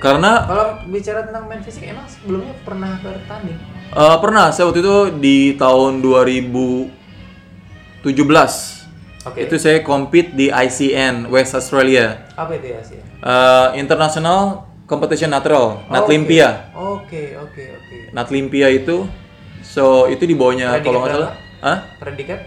karena 0.00 0.48
Kalau 0.48 0.66
bicara 0.88 1.20
tentang 1.22 1.44
main 1.44 1.60
fisik, 1.60 1.84
emang 1.84 2.08
sebelumnya 2.08 2.56
pernah 2.64 2.96
bertanding? 2.98 3.60
eh, 3.92 4.16
pernah 4.18 4.48
saya 4.48 4.66
waktu 4.66 4.80
itu 4.80 4.96
di 5.20 5.36
tahun 5.54 6.00
2017 6.00 6.88
Oke. 9.22 9.38
itu 9.38 9.54
saya 9.54 9.84
compete 9.84 10.32
di 10.32 10.48
ICN 10.48 11.28
West 11.28 11.52
Australia 11.52 12.24
Apa 12.32 12.56
itu 12.56 12.72
ya 12.72 12.80
sih? 12.80 12.98
Eh, 12.98 13.68
International 13.76 14.64
Competition 14.82 15.28
Natural 15.28 15.76
Oh, 15.78 15.92
Natlimpia 15.92 16.72
Oke, 16.72 17.36
oke, 17.36 17.36
oke. 17.36 17.41
Natlimpia 18.12 18.68
itu 18.68 19.08
So 19.62 20.10
itu 20.10 20.28
di 20.28 20.34
bawahnya 20.36 20.76
Predikat 20.76 20.84
kalau 20.84 20.98
nggak 21.00 21.14
salah. 21.16 21.32
Hah? 21.62 21.78
Predikat? 21.96 22.40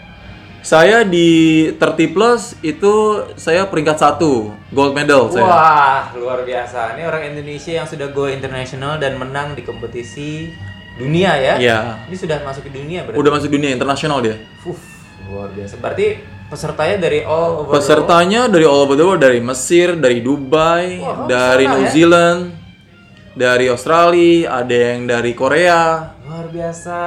Saya 0.65 1.06
di 1.06 1.30
30 1.78 2.10
plus 2.10 2.58
itu 2.65 2.93
saya 3.38 3.69
peringkat 3.69 4.01
satu 4.01 4.49
gold 4.73 4.97
medal 4.97 5.30
saya. 5.30 5.45
Wah, 5.45 6.04
luar 6.17 6.41
biasa. 6.41 6.97
Ini 6.97 7.06
orang 7.06 7.34
Indonesia 7.34 7.69
yang 7.82 7.86
sudah 7.86 8.10
go 8.10 8.25
internasional 8.25 8.97
dan 8.97 9.17
menang 9.21 9.54
di 9.54 9.62
kompetisi 9.62 10.49
dunia 10.97 11.38
ya. 11.38 11.56
Iya. 11.62 11.80
Ini 12.10 12.17
sudah 12.17 12.41
masuk 12.41 12.65
ke 12.65 12.71
dunia 12.73 13.06
berarti. 13.06 13.17
Udah 13.21 13.32
masuk 13.34 13.49
dunia 13.54 13.69
internasional 13.78 14.25
dia. 14.25 14.41
Uff, 14.65 14.82
luar 15.30 15.54
biasa. 15.54 15.78
Berarti 15.78 16.17
pesertanya 16.49 16.97
dari 16.97 17.21
all 17.21 17.62
over 17.62 17.62
the 17.62 17.69
world. 17.69 17.78
Pesertanya 17.78 18.41
dari 18.49 18.65
all 18.65 18.82
over 18.89 18.95
the 18.97 19.06
world, 19.06 19.21
dari 19.21 19.39
Mesir, 19.45 19.93
dari 20.01 20.17
Dubai, 20.25 20.97
Wah, 20.97 21.30
dari 21.30 21.69
sana 21.69 21.73
New 21.78 21.86
ya? 21.86 21.91
Zealand, 21.93 22.55
dari 23.36 23.67
Australia, 23.67 24.63
ada 24.63 24.71
yang 24.95 25.06
dari 25.06 25.36
Korea. 25.36 26.15
Luar 26.26 26.48
biasa. 26.50 26.98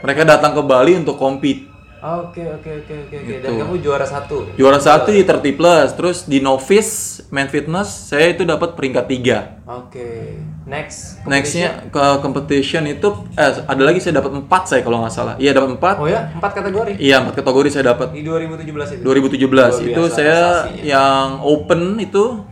Mereka 0.00 0.22
datang 0.24 0.56
ke 0.56 0.62
Bali 0.64 0.96
untuk 0.96 1.20
compete. 1.20 1.76
Oke, 2.06 2.38
oke, 2.38 2.70
oke, 2.86 2.94
oke, 3.08 3.14
oke. 3.18 3.34
Dan 3.42 3.50
Gitu. 3.56 3.60
kamu 3.66 3.74
juara 3.82 4.06
satu. 4.06 4.46
Juara 4.54 4.78
satu 4.78 5.10
di 5.10 5.26
30 5.26 5.50
plus, 5.58 5.90
terus 5.96 6.18
di 6.22 6.38
novice 6.38 7.24
main 7.34 7.50
fitness 7.50 8.12
saya 8.14 8.30
itu 8.30 8.46
dapat 8.46 8.78
peringkat 8.78 9.04
tiga. 9.10 9.58
Oke. 9.66 10.38
Next. 10.70 11.18
Nextnya 11.26 11.90
ke 11.90 12.04
competition 12.22 12.86
itu 12.86 13.10
eh 13.34 13.50
ada 13.66 13.82
lagi 13.82 13.98
saya 13.98 14.22
dapat 14.22 14.38
empat 14.38 14.62
saya 14.70 14.86
kalau 14.86 15.02
nggak 15.02 15.14
salah. 15.14 15.34
Iya 15.40 15.50
dapat 15.56 15.74
empat. 15.74 15.96
Oh 15.98 16.06
ya, 16.06 16.30
empat 16.30 16.52
kategori. 16.54 16.92
Iya 16.94 17.16
empat 17.26 17.34
kategori 17.42 17.68
saya 17.74 17.84
dapat. 17.90 18.14
Di 18.14 18.22
2017 18.22 18.98
itu. 18.98 19.02
2017 19.02 19.50
Luar 19.50 19.70
itu 19.82 20.02
biasa 20.06 20.14
saya 20.14 20.40
yang 20.86 21.42
open 21.42 21.98
itu 21.98 22.45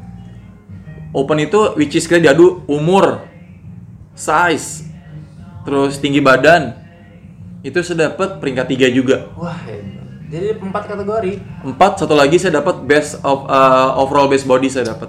open 1.14 1.38
itu 1.40 1.78
which 1.78 1.94
is 1.94 2.04
kita 2.04 2.20
diadu 2.20 2.66
umur, 2.66 3.22
size, 4.12 4.84
terus 5.62 5.96
tinggi 5.96 6.18
badan. 6.18 6.74
Itu 7.64 7.80
saya 7.80 8.12
dapat 8.12 8.42
peringkat 8.42 8.66
tiga 8.68 8.86
juga. 8.92 9.30
Wah. 9.40 9.56
Jadi 10.24 10.58
empat 10.58 10.84
kategori. 10.90 11.32
Empat 11.62 12.02
satu 12.02 12.12
lagi 12.12 12.36
saya 12.36 12.58
dapat 12.60 12.82
best 12.84 13.22
of 13.22 13.46
uh, 13.46 13.94
overall 13.96 14.26
best 14.26 14.44
body 14.44 14.66
saya 14.68 14.92
dapat. 14.92 15.08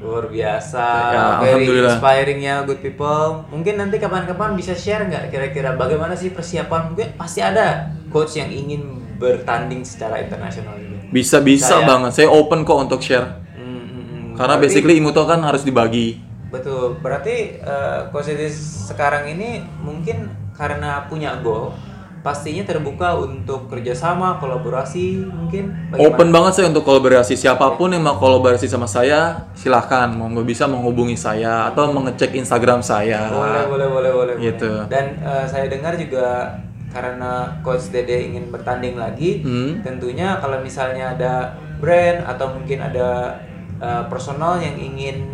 Luar 0.00 0.32
biasa, 0.32 0.80
Ya, 1.12 1.24
very 1.44 1.68
alhamdulillah. 1.68 1.94
inspiring 2.00 2.40
ya 2.40 2.54
good 2.64 2.80
people. 2.80 3.44
Mungkin 3.52 3.76
nanti 3.76 4.00
kapan-kapan 4.00 4.56
bisa 4.56 4.72
share 4.72 5.04
nggak 5.04 5.28
kira-kira 5.28 5.76
bagaimana 5.76 6.16
sih 6.16 6.32
persiapan? 6.32 6.94
Mungkin 6.94 7.20
pasti 7.20 7.44
ada 7.44 7.92
coach 8.08 8.40
yang 8.40 8.48
ingin 8.48 8.96
bertanding 9.20 9.84
secara 9.84 10.24
internasional 10.24 10.80
juga. 10.80 11.04
Bisa 11.12 11.44
bisa 11.44 11.84
banget. 11.84 12.16
Saya 12.16 12.32
open 12.32 12.64
kok 12.64 12.80
untuk 12.80 13.04
share. 13.04 13.44
Karena 14.40 14.56
Berarti- 14.56 14.72
basically 14.72 14.96
Imuto 14.96 15.22
kan 15.22 15.44
harus 15.44 15.60
dibagi. 15.60 16.16
betul. 16.48 16.96
Berarti 16.98 17.60
eh, 17.60 17.98
coach 18.08 18.26
Deddy 18.26 18.48
sekarang 18.88 19.28
ini 19.28 19.60
mungkin 19.78 20.26
karena 20.50 21.06
punya 21.06 21.38
goal, 21.38 21.70
pastinya 22.20 22.60
terbuka 22.62 23.14
untuk 23.14 23.64
kerjasama, 23.66 24.36
kolaborasi, 24.36 25.24
mungkin. 25.24 25.72
Bagaimana? 25.88 26.04
Open 26.10 26.28
banget 26.30 26.52
saya 26.52 26.66
untuk 26.68 26.82
kolaborasi. 26.82 27.32
Siapa 27.34 27.76
pun 27.76 27.88
yang 27.88 28.02
mau 28.02 28.16
kolaborasi 28.16 28.66
sama 28.66 28.84
saya, 28.84 29.46
silahkan. 29.54 30.10
Mau 30.10 30.26
nggak 30.28 30.44
bisa 30.44 30.66
menghubungi 30.66 31.14
saya 31.14 31.68
atau 31.68 31.88
mengecek 31.90 32.34
Instagram 32.34 32.82
saya. 32.82 33.30
Boleh, 33.30 33.64
boleh, 33.68 33.88
boleh, 33.88 34.10
boleh. 34.12 34.34
Gitu. 34.42 34.66
boleh. 34.66 34.88
Dan 34.88 35.04
eh, 35.16 35.44
saya 35.46 35.64
dengar 35.64 35.94
juga 35.94 36.56
karena 36.90 37.46
coach 37.62 37.88
Dede 37.88 38.26
ingin 38.26 38.50
bertanding 38.50 38.98
lagi, 38.98 39.40
Hmm. 39.40 39.78
tentunya 39.80 40.34
kalau 40.36 40.58
misalnya 40.58 41.14
ada 41.14 41.34
brand 41.78 42.26
atau 42.26 42.50
mungkin 42.50 42.82
ada 42.82 43.38
eh, 43.80 44.04
personal 44.06 44.60
yang 44.60 44.76
ingin 44.76 45.24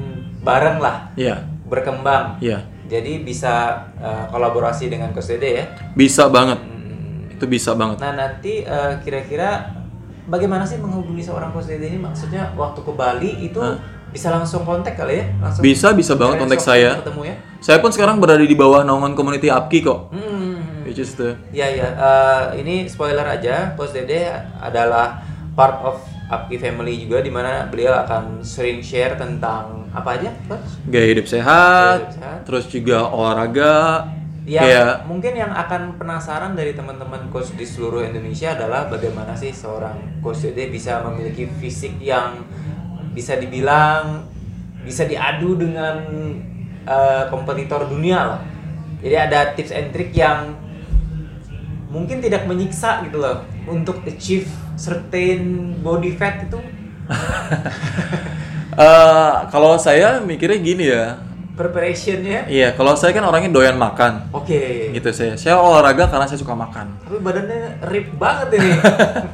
bareng 0.40 0.78
lah 0.78 1.10
Iya, 1.18 1.42
berkembang. 1.66 2.38
iya. 2.38 2.62
Jadi 2.86 3.26
bisa 3.26 3.82
eh, 3.98 4.24
kolaborasi 4.30 4.86
dengan 4.86 5.10
Dede 5.10 5.50
ya. 5.50 5.64
Bisa 5.98 6.30
banget. 6.30 6.62
Hmm. 6.62 7.26
Itu 7.34 7.50
bisa 7.50 7.74
banget. 7.74 7.98
Nah 7.98 8.14
nanti 8.14 8.62
eh, 8.62 8.92
kira-kira 9.02 9.74
bagaimana 10.30 10.62
sih 10.62 10.78
menghubungi 10.78 11.26
seorang 11.26 11.50
Dede 11.66 11.90
ini? 11.90 11.98
Maksudnya 11.98 12.54
waktu 12.54 12.86
ke 12.86 12.92
Bali 12.94 13.50
itu 13.50 13.58
bisa 14.14 14.30
langsung 14.30 14.62
kontak 14.62 14.94
kali 14.94 15.18
ya? 15.18 15.24
Langsung 15.42 15.62
Bisa, 15.66 15.90
bisa 15.92 16.14
banget 16.14 16.38
kontak 16.38 16.62
saya. 16.62 17.02
Ketemu 17.02 17.22
ya? 17.26 17.34
Saya 17.58 17.78
pun 17.82 17.90
sekarang 17.90 18.22
berada 18.22 18.46
di 18.46 18.54
bawah 18.54 18.86
naungan 18.86 19.18
community 19.18 19.50
APKI 19.50 19.78
kok. 19.82 20.00
Hmm. 20.14 20.86
Which 20.86 21.02
is 21.02 21.18
the 21.18 21.34
Ya 21.50 21.66
ya, 21.66 21.90
eh, 21.90 22.62
ini 22.62 22.86
spoiler 22.86 23.26
aja, 23.26 23.74
Dede 23.74 24.30
adalah 24.62 25.26
part 25.58 25.82
of 25.82 25.98
Apki 26.26 26.58
Family 26.58 27.06
juga 27.06 27.22
di 27.22 27.30
mana 27.30 27.70
beliau 27.70 27.94
akan 28.02 28.42
sering 28.42 28.82
share 28.82 29.14
tentang 29.14 29.86
apa 29.94 30.18
aja, 30.18 30.30
Coach? 30.50 30.82
gaya 30.90 31.06
hidup 31.14 31.26
sehat, 31.26 31.98
Gaya 31.98 31.98
hidup 32.02 32.16
sehat. 32.18 32.38
terus 32.42 32.64
juga 32.66 33.06
olahraga. 33.06 33.74
Kayak 34.46 35.10
mungkin 35.10 35.34
yang 35.34 35.50
akan 35.50 35.98
penasaran 35.98 36.54
dari 36.54 36.70
teman-teman 36.70 37.26
coach 37.34 37.50
di 37.58 37.66
seluruh 37.66 38.06
Indonesia 38.06 38.54
adalah 38.54 38.86
bagaimana 38.86 39.34
sih 39.34 39.50
seorang 39.50 40.22
Coach 40.22 40.46
Dede 40.46 40.70
bisa 40.70 41.02
memiliki 41.02 41.50
fisik 41.58 41.98
yang 41.98 42.46
bisa 43.10 43.34
dibilang 43.34 44.22
bisa 44.86 45.02
diadu 45.02 45.58
dengan 45.58 45.98
eh, 46.86 47.24
kompetitor 47.26 47.90
dunia 47.90 48.18
lah. 48.22 48.40
Jadi 49.02 49.16
ada 49.18 49.50
tips 49.50 49.74
and 49.74 49.90
trick 49.90 50.14
yang 50.14 50.54
mungkin 51.90 52.22
tidak 52.22 52.46
menyiksa 52.46 53.02
gitu 53.02 53.18
loh 53.18 53.42
untuk 53.66 53.98
achieve 54.06 54.46
certain 54.76 55.40
body 55.80 56.12
fat 56.12 56.44
itu 56.44 56.60
eh, 58.76 59.32
kalau 59.48 59.76
saya 59.76 60.20
mikirnya 60.20 60.58
gini 60.58 60.84
ya. 60.86 61.04
preparationnya 61.52 62.44
Iya, 62.46 62.76
kalau 62.76 62.92
saya 62.92 63.10
kan 63.10 63.24
orangnya 63.24 63.48
doyan 63.48 63.74
makan. 63.74 64.28
oke 64.30 64.92
Gitu 64.92 65.08
saya. 65.10 65.32
Saya 65.34 65.56
olahraga 65.56 66.04
karena 66.04 66.28
saya 66.28 66.36
suka 66.36 66.52
makan. 66.52 67.00
tapi 67.00 67.16
badannya 67.18 67.80
rip 67.82 68.12
banget 68.14 68.60
ini 68.60 68.70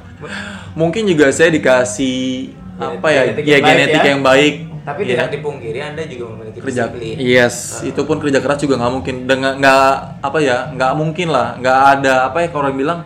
Mungkin 0.81 1.02
juga 1.05 1.28
saya 1.28 1.50
dikasih 1.50 2.55
apa 2.78 3.09
ya? 3.09 3.22
Genetik 3.26 3.42
Ya 3.42 3.50
yang 3.52 3.62
baik 3.62 3.74
genetik 3.74 3.98
ya. 3.98 4.07
yang 4.09 4.22
baik. 4.22 4.55
tapi 4.83 5.00
Iya. 5.00 5.11
tidak 5.16 5.28
dipungkiri 5.33 5.78
anda 5.81 6.02
juga 6.05 6.24
memiliki 6.28 6.59
kerja 6.59 6.83
disiplin 6.85 7.14
yes 7.16 7.55
itu 7.83 8.02
pun 8.02 8.18
kerja 8.18 8.38
keras 8.38 8.59
juga 8.59 8.74
nggak 8.76 8.92
mungkin 8.92 9.14
dengan 9.24 9.52
nggak 9.57 9.87
apa 10.18 10.38
ya 10.38 10.59
nggak 10.70 10.92
mungkin 10.92 11.28
lah 11.28 11.55
nggak 11.57 11.78
ada 11.92 12.14
apa 12.26 12.38
ya 12.38 12.48
kalau 12.48 12.66
orang 12.66 12.74
bilang 12.76 12.98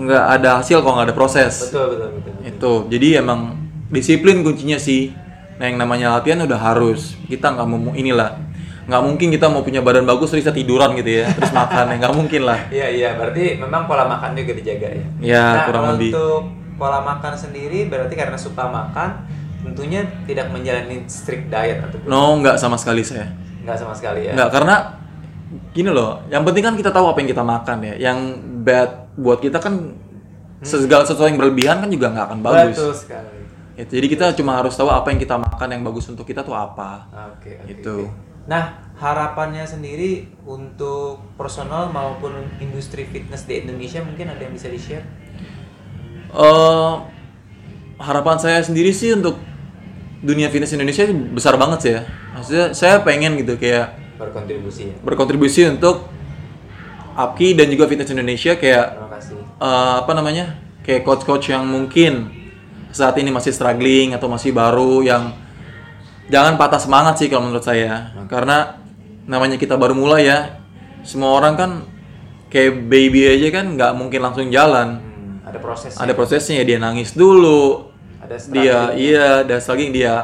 nggak 0.00 0.24
ada 0.40 0.48
hasil 0.60 0.80
kalau 0.80 1.00
nggak 1.00 1.12
ada 1.12 1.16
proses 1.16 1.68
betul 1.68 1.96
betul 1.96 2.08
betul, 2.16 2.32
betul. 2.32 2.48
itu 2.48 2.72
jadi 2.96 3.08
emang 3.20 3.40
disiplin 3.92 4.40
kuncinya 4.40 4.80
sih 4.80 5.12
nah 5.60 5.68
yang 5.68 5.76
namanya 5.76 6.16
latihan 6.16 6.40
udah 6.40 6.56
harus 6.56 7.20
kita 7.28 7.52
nggak 7.52 7.66
mau 7.68 7.92
inilah 7.92 8.40
nggak 8.88 9.02
mungkin 9.06 9.28
kita 9.30 9.46
mau 9.52 9.60
punya 9.60 9.84
badan 9.84 10.08
bagus 10.08 10.32
terus 10.32 10.42
kita 10.42 10.56
tiduran 10.56 10.96
gitu 10.98 11.22
ya 11.22 11.30
terus 11.30 11.52
makan 11.52 11.84
ya 11.92 11.96
nggak 12.00 12.14
mungkin 12.16 12.42
lah 12.48 12.58
Iya 12.72 12.86
iya 12.90 13.08
berarti 13.14 13.60
memang 13.60 13.84
pola 13.84 14.08
makan 14.08 14.34
juga 14.34 14.56
dijaga 14.56 14.88
ya. 14.90 15.06
Ya, 15.22 15.44
nah, 15.46 15.62
kurang 15.70 15.84
lebih. 15.94 16.10
Untuk 16.10 16.42
pola 16.74 16.98
makan 17.04 17.38
sendiri 17.38 17.86
berarti 17.86 18.18
karena 18.18 18.34
suka 18.34 18.66
makan 18.66 19.28
tentunya 19.62 20.02
tidak 20.24 20.48
menjalani 20.50 21.04
strict 21.06 21.52
diet 21.52 21.84
atau 21.84 22.00
no 22.08 22.40
nggak 22.40 22.56
sama 22.56 22.80
sekali 22.80 23.04
saya 23.04 23.30
nggak 23.64 23.76
sama 23.76 23.94
sekali 23.94 24.20
ya. 24.28 24.32
Nggak, 24.34 24.50
karena 24.50 24.76
gini 25.70 25.90
loh, 25.92 26.24
yang 26.32 26.42
penting 26.42 26.64
kan 26.64 26.74
kita 26.74 26.90
tahu 26.90 27.06
apa 27.12 27.18
yang 27.22 27.30
kita 27.30 27.44
makan 27.44 27.76
ya. 27.84 27.94
Yang 28.10 28.18
bad 28.64 28.90
buat 29.16 29.38
kita 29.42 29.58
kan 29.58 29.94
segala 30.60 31.08
sesuatu 31.08 31.26
yang 31.26 31.40
berlebihan 31.40 31.80
kan 31.80 31.88
juga 31.88 32.12
nggak 32.12 32.26
akan 32.30 32.40
bagus. 32.44 32.76
Betul 32.76 32.94
sekali. 32.94 33.40
Gitu, 33.80 33.92
jadi 33.96 34.06
kita 34.12 34.26
cuma 34.36 34.60
harus 34.60 34.76
tahu 34.76 34.92
apa 34.92 35.08
yang 35.08 35.20
kita 35.20 35.40
makan 35.40 35.68
yang 35.72 35.82
bagus 35.82 36.04
untuk 36.12 36.28
kita 36.28 36.44
tuh 36.44 36.52
apa. 36.52 37.08
Oke 37.38 37.56
oke. 37.56 37.68
Gitu. 37.70 37.96
oke. 38.06 38.44
Nah 38.44 38.92
harapannya 39.00 39.64
sendiri 39.64 40.28
untuk 40.44 41.24
personal 41.40 41.88
maupun 41.88 42.36
industri 42.60 43.08
fitness 43.08 43.48
di 43.48 43.64
Indonesia 43.64 44.04
mungkin 44.04 44.28
ada 44.28 44.42
yang 44.44 44.52
bisa 44.52 44.68
di 44.68 44.76
share? 44.76 45.06
Eh, 46.30 46.94
harapan 47.96 48.36
saya 48.36 48.60
sendiri 48.60 48.92
sih 48.92 49.16
untuk 49.16 49.40
dunia 50.20 50.52
fitness 50.52 50.76
Indonesia 50.76 51.08
besar 51.32 51.56
banget 51.56 51.78
sih 51.80 51.92
ya. 51.96 52.02
Maksudnya 52.36 52.66
saya 52.76 53.00
pengen 53.00 53.40
gitu 53.40 53.56
kayak 53.56 53.96
Berkontribusi 54.20 54.92
ya. 54.92 54.94
berkontribusi 55.00 55.60
untuk 55.72 56.09
APKI 57.16 57.48
dan 57.54 57.66
juga 57.68 57.84
fitness 57.86 58.10
Indonesia 58.10 58.52
kayak 58.54 58.86
Terima 58.92 59.10
kasih. 59.10 59.36
eh, 59.40 59.94
apa 60.00 60.12
namanya 60.12 60.46
kayak 60.80 61.02
coach-coach 61.02 61.48
yang 61.48 61.64
mungkin 61.64 62.30
saat 62.90 63.14
ini 63.16 63.30
masih 63.30 63.50
struggling 63.50 64.12
atau 64.12 64.26
masih 64.26 64.50
baru 64.50 65.00
yang 65.00 65.30
jangan 66.26 66.54
patah 66.54 66.78
semangat 66.78 67.18
sih 67.18 67.26
kalau 67.26 67.46
menurut 67.46 67.62
saya 67.62 68.10
karena 68.26 68.78
namanya 69.24 69.54
kita 69.54 69.74
baru 69.74 69.94
mulai 69.94 70.26
ya 70.26 70.58
semua 71.02 71.32
orang 71.32 71.54
kan 71.54 71.70
kayak 72.48 72.86
baby 72.86 73.30
aja 73.30 73.48
kan 73.52 73.74
nggak 73.74 73.92
mungkin 73.94 74.20
langsung 74.20 74.50
jalan 74.50 74.98
Hmm, 75.00 75.38
ada 75.46 75.58
proses. 75.58 75.94
ada 75.94 76.12
prosesnya 76.12 76.62
dia 76.62 76.78
nangis 76.78 77.14
dulu 77.14 77.90
Ada 78.20 78.36
dia 78.48 78.78
iya 78.94 79.28
dan 79.42 79.58
lagi 79.58 79.86
dia 79.90 80.14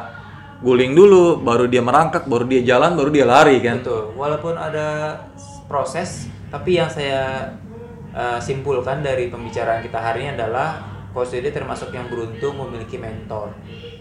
guling 0.57 0.91
dulu 0.91 1.39
baru 1.39 1.67
dia 1.67 1.79
merangkak 1.79 2.25
baru 2.25 2.43
dia 2.43 2.65
jalan 2.65 2.95
baru 2.95 3.09
dia 3.09 3.23
lari 3.23 3.59
kan 3.59 3.79
Betul. 3.79 4.11
Walaupun 4.13 4.53
ada 4.53 4.87
proses, 5.65 6.27
tapi 6.47 6.75
yang 6.75 6.87
saya 6.87 7.51
uh, 8.11 8.39
simpulkan 8.39 9.01
dari 9.01 9.27
pembicaraan 9.27 9.83
kita 9.83 9.97
hari 9.97 10.25
ini 10.25 10.35
adalah 10.35 10.79
Coach 11.11 11.33
Dede 11.33 11.49
termasuk 11.49 11.89
yang 11.89 12.05
beruntung 12.07 12.53
memiliki 12.55 12.95
mentor, 12.95 13.49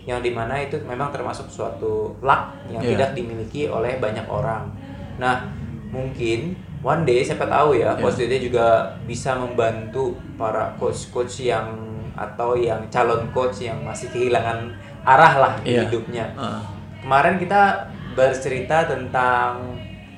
yang 0.04 0.20
di 0.20 0.30
mana 0.30 0.60
itu 0.60 0.76
memang 0.84 1.08
termasuk 1.08 1.48
suatu 1.48 2.12
luck 2.20 2.52
yang 2.68 2.84
Iya. 2.84 2.92
tidak 2.92 3.10
dimiliki 3.16 3.64
oleh 3.66 3.96
banyak 3.96 4.28
orang. 4.28 4.68
Nah, 5.16 5.48
mungkin 5.88 6.52
one 6.84 7.08
day 7.08 7.24
siapa 7.24 7.48
tahu 7.48 7.72
ya 7.74 7.96
Ya. 7.96 7.98
coach 7.98 8.20
Dede 8.20 8.36
juga 8.38 8.84
bisa 9.08 9.32
membantu 9.32 10.12
para 10.36 10.76
coach-coach 10.76 11.48
yang 11.48 11.72
atau 12.12 12.52
yang 12.52 12.84
calon 12.88 13.28
coach 13.32 13.64
yang 13.64 13.80
masih 13.80 14.08
kehilangan 14.08 14.76
arah 15.04 15.34
lah 15.40 15.52
di 15.64 15.72
Iya. 15.72 15.88
hidupnya. 15.88 16.26
Ah. 16.36 16.60
Kemarin 17.00 17.40
kita 17.40 17.86
bercerita 18.12 18.84
tentang 18.84 19.72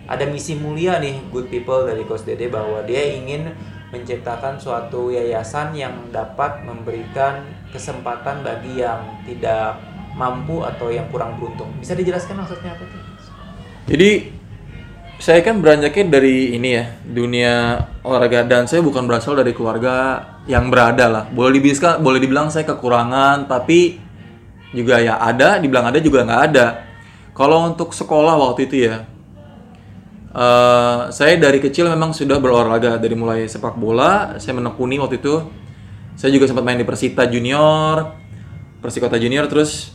ada 0.08 0.24
misi 0.24 0.56
mulia 0.56 0.96
nih 0.96 1.20
good 1.28 1.52
people 1.52 1.84
dari 1.84 2.02
Coach 2.08 2.24
Dede 2.24 2.48
bahwa 2.48 2.80
dia 2.88 3.12
ingin 3.12 3.52
menciptakan 3.92 4.56
suatu 4.56 5.12
yayasan 5.12 5.76
yang 5.76 5.92
dapat 6.08 6.64
memberikan 6.64 7.44
kesempatan 7.72 8.40
bagi 8.40 8.80
yang 8.80 9.04
tidak 9.28 9.76
mampu 10.16 10.64
atau 10.64 10.88
yang 10.88 11.08
kurang 11.12 11.36
beruntung. 11.36 11.68
Bisa 11.76 11.92
dijelaskan 11.92 12.40
maksudnya 12.40 12.72
apa 12.72 12.84
tuh? 12.84 13.00
Jadi 13.88 14.10
saya 15.18 15.40
kan 15.42 15.60
beranjaknya 15.60 16.04
dari 16.08 16.56
ini 16.56 16.68
ya 16.78 16.84
dunia 17.02 17.54
olahraga 18.04 18.44
dan 18.44 18.64
saya 18.70 18.84
bukan 18.84 19.04
berasal 19.04 19.36
dari 19.36 19.52
keluarga 19.52 20.24
yang 20.48 20.72
berada 20.72 21.08
lah. 21.08 21.24
Boleh 21.28 21.60
dibilang 21.60 22.00
boleh 22.00 22.20
dibilang 22.20 22.48
saya 22.48 22.64
kekurangan 22.64 23.48
tapi 23.48 24.00
juga 24.72 25.00
ya 25.00 25.16
ada, 25.16 25.56
dibilang 25.56 25.88
ada 25.88 25.98
juga 26.00 26.28
nggak 26.28 26.42
ada. 26.52 26.66
Kalau 27.32 27.72
untuk 27.72 27.94
sekolah 27.94 28.34
waktu 28.36 28.68
itu 28.68 28.76
ya, 28.90 29.06
eh, 30.38 30.98
saya 31.10 31.34
dari 31.34 31.58
kecil 31.58 31.90
memang 31.90 32.14
sudah 32.14 32.38
berolahraga 32.38 33.02
dari 33.02 33.18
mulai 33.18 33.50
sepak 33.50 33.74
bola. 33.74 34.38
Saya 34.38 34.54
menekuni 34.54 35.02
waktu 35.02 35.18
itu. 35.18 35.42
Saya 36.18 36.34
juga 36.34 36.50
sempat 36.50 36.66
main 36.66 36.78
di 36.78 36.86
Persita 36.86 37.26
Junior, 37.30 38.14
Persikota 38.82 39.18
Junior. 39.18 39.46
Terus 39.46 39.94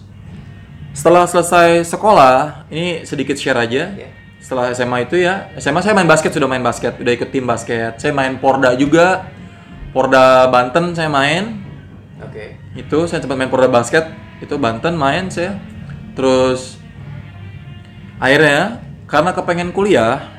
setelah 0.95 1.25
selesai 1.27 1.83
sekolah, 1.89 2.69
ini 2.69 3.03
sedikit 3.03 3.35
share 3.35 3.59
aja. 3.59 3.91
Ya. 3.91 4.09
Setelah 4.43 4.75
SMA 4.75 5.07
itu 5.07 5.23
ya, 5.23 5.51
SMA 5.55 5.79
saya 5.79 5.95
main 5.95 6.07
basket 6.07 6.35
sudah 6.35 6.51
main 6.51 6.63
basket, 6.63 6.99
udah 6.99 7.13
ikut 7.15 7.31
tim 7.31 7.47
basket. 7.47 7.95
Saya 7.95 8.11
main 8.11 8.39
Porda 8.39 8.75
juga, 8.75 9.31
Porda 9.95 10.51
Banten 10.51 10.91
saya 10.91 11.07
main. 11.07 11.63
Oke. 12.19 12.59
Itu 12.75 13.07
saya 13.07 13.23
sempat 13.23 13.39
main 13.39 13.47
Porda 13.47 13.71
basket, 13.71 14.11
itu 14.43 14.55
Banten 14.59 14.99
main 14.99 15.31
saya. 15.31 15.57
Terus 16.13 16.75
akhirnya 18.19 18.83
karena 19.07 19.31
kepengen 19.31 19.71
kuliah, 19.71 20.32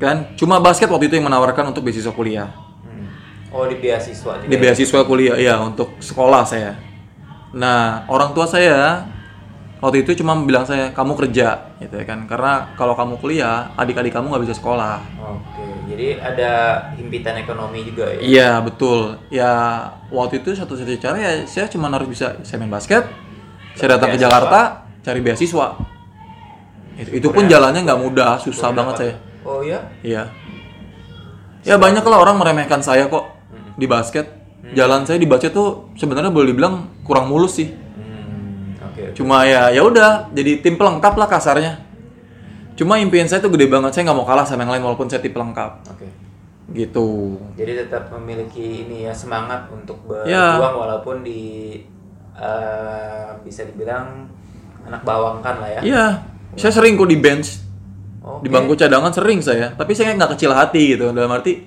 kan 0.00 0.34
cuma 0.34 0.58
basket 0.58 0.90
waktu 0.90 1.06
itu 1.08 1.16
yang 1.18 1.26
menawarkan 1.30 1.70
untuk 1.70 1.86
beasiswa 1.86 2.10
kuliah. 2.10 2.50
Hmm. 2.82 3.06
Oh 3.54 3.64
di 3.66 3.78
beasiswa. 3.78 4.44
Di 4.44 4.56
ya? 4.56 4.60
beasiswa 4.60 5.00
kuliah, 5.06 5.36
ya 5.38 5.54
untuk 5.62 5.98
sekolah 6.02 6.42
saya. 6.42 6.76
Nah 7.54 8.04
orang 8.10 8.34
tua 8.34 8.46
saya 8.50 9.06
waktu 9.78 10.02
itu 10.02 10.24
cuma 10.24 10.34
bilang 10.42 10.64
saya 10.64 10.90
kamu 10.96 11.12
kerja, 11.14 11.76
gitu 11.78 11.94
ya 11.94 12.04
kan? 12.08 12.24
Karena 12.24 12.72
kalau 12.74 12.96
kamu 12.96 13.20
kuliah, 13.20 13.70
adik-adik 13.76 14.16
kamu 14.16 14.32
nggak 14.32 14.44
bisa 14.48 14.56
sekolah. 14.56 14.98
Oke. 15.20 15.64
Jadi 15.92 16.16
ada 16.16 16.50
himpitan 16.96 17.36
ekonomi 17.36 17.84
juga 17.84 18.08
ya. 18.08 18.20
Iya 18.24 18.50
betul. 18.64 19.20
Ya 19.28 19.52
waktu 20.08 20.40
itu 20.40 20.56
satu-satunya 20.56 21.00
cara 21.00 21.16
ya 21.20 21.32
saya 21.44 21.68
cuma 21.68 21.92
harus 21.92 22.08
bisa 22.08 22.40
saya 22.40 22.56
main 22.56 22.72
basket. 22.72 23.04
Saya 23.76 23.98
datang 23.98 24.14
ke 24.14 24.16
Beasiswa. 24.16 24.30
Jakarta 24.30 24.60
cari 25.04 25.20
beasiswa. 25.20 25.66
Itu, 26.94 27.10
itu 27.10 27.28
pun 27.28 27.44
jalannya 27.50 27.82
nggak 27.82 28.00
mudah, 28.00 28.38
susah 28.38 28.70
banget 28.70 28.94
dapat. 28.96 29.02
saya. 29.02 29.14
Oh 29.44 29.60
iya. 29.60 29.80
Iya. 30.00 30.32
Ya 31.64 31.76
banyak 31.80 32.04
lah 32.04 32.18
orang 32.20 32.36
meremehkan 32.36 32.80
saya 32.84 33.08
kok 33.08 33.24
di 33.76 33.84
basket. 33.88 34.26
Jalan 34.74 35.04
saya 35.04 35.20
di 35.20 35.28
basket 35.28 35.52
tuh 35.52 35.92
sebenarnya 35.94 36.32
boleh 36.32 36.50
dibilang 36.52 36.88
kurang 37.04 37.28
mulus 37.28 37.60
sih. 37.60 37.68
Hmm. 37.68 38.74
Oke. 38.90 39.12
oke. 39.12 39.16
Cuma 39.16 39.44
ya 39.44 39.68
ya 39.68 39.84
udah 39.84 40.32
jadi 40.32 40.64
tim 40.64 40.80
pelengkap 40.80 41.14
lah 41.16 41.28
kasarnya. 41.28 41.84
Cuma 42.74 42.98
impian 42.98 43.28
saya 43.28 43.38
tuh 43.44 43.52
gede 43.52 43.68
banget. 43.70 43.94
Saya 43.94 44.10
nggak 44.10 44.18
mau 44.18 44.26
kalah 44.26 44.42
sama 44.48 44.64
yang 44.66 44.72
lain 44.76 44.84
walaupun 44.88 45.06
saya 45.06 45.20
tim 45.22 45.30
pelengkap. 45.36 45.84
Oke. 45.92 46.08
Gitu. 46.72 47.38
Jadi 47.54 47.72
tetap 47.86 48.08
memiliki 48.16 48.88
ini 48.88 49.04
ya 49.04 49.12
semangat 49.12 49.68
untuk 49.68 50.00
berjuang 50.08 50.32
Ya. 50.32 50.58
walaupun 50.74 51.20
di 51.22 51.78
eh, 52.34 53.28
bisa 53.46 53.62
dibilang 53.68 54.26
anak 54.84 55.00
bawangkan 55.06 55.54
lah 55.60 55.70
ya. 55.70 55.80
Iya. 55.84 56.06
Saya 56.58 56.72
sering 56.74 56.98
kok 56.98 57.08
di 57.08 57.20
bench. 57.20 57.63
Di 58.24 58.48
bangku 58.48 58.72
cadangan 58.72 59.12
sering 59.12 59.44
saya. 59.44 59.76
Tapi 59.76 59.92
saya 59.92 60.16
nggak 60.16 60.32
kecil 60.36 60.50
hati 60.56 60.96
gitu. 60.96 61.12
Dalam 61.12 61.28
arti 61.28 61.60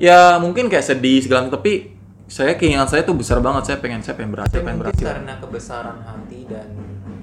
ya 0.00 0.40
mungkin 0.40 0.72
kayak 0.72 0.82
sedih 0.84 1.20
segala 1.20 1.44
macam, 1.46 1.60
tapi 1.60 1.92
saya 2.26 2.56
keinginan 2.56 2.88
saya 2.88 3.04
tuh 3.04 3.12
besar 3.12 3.44
banget. 3.44 3.68
Saya 3.68 3.78
pengen 3.84 4.00
saya 4.00 4.16
pengen 4.16 4.32
berhasil, 4.32 4.56
Tapi 4.56 4.64
pengen 4.64 4.80
berhasil. 4.80 5.04
karena 5.04 5.32
kebesaran 5.36 5.98
hati 6.00 6.40
dan 6.48 6.68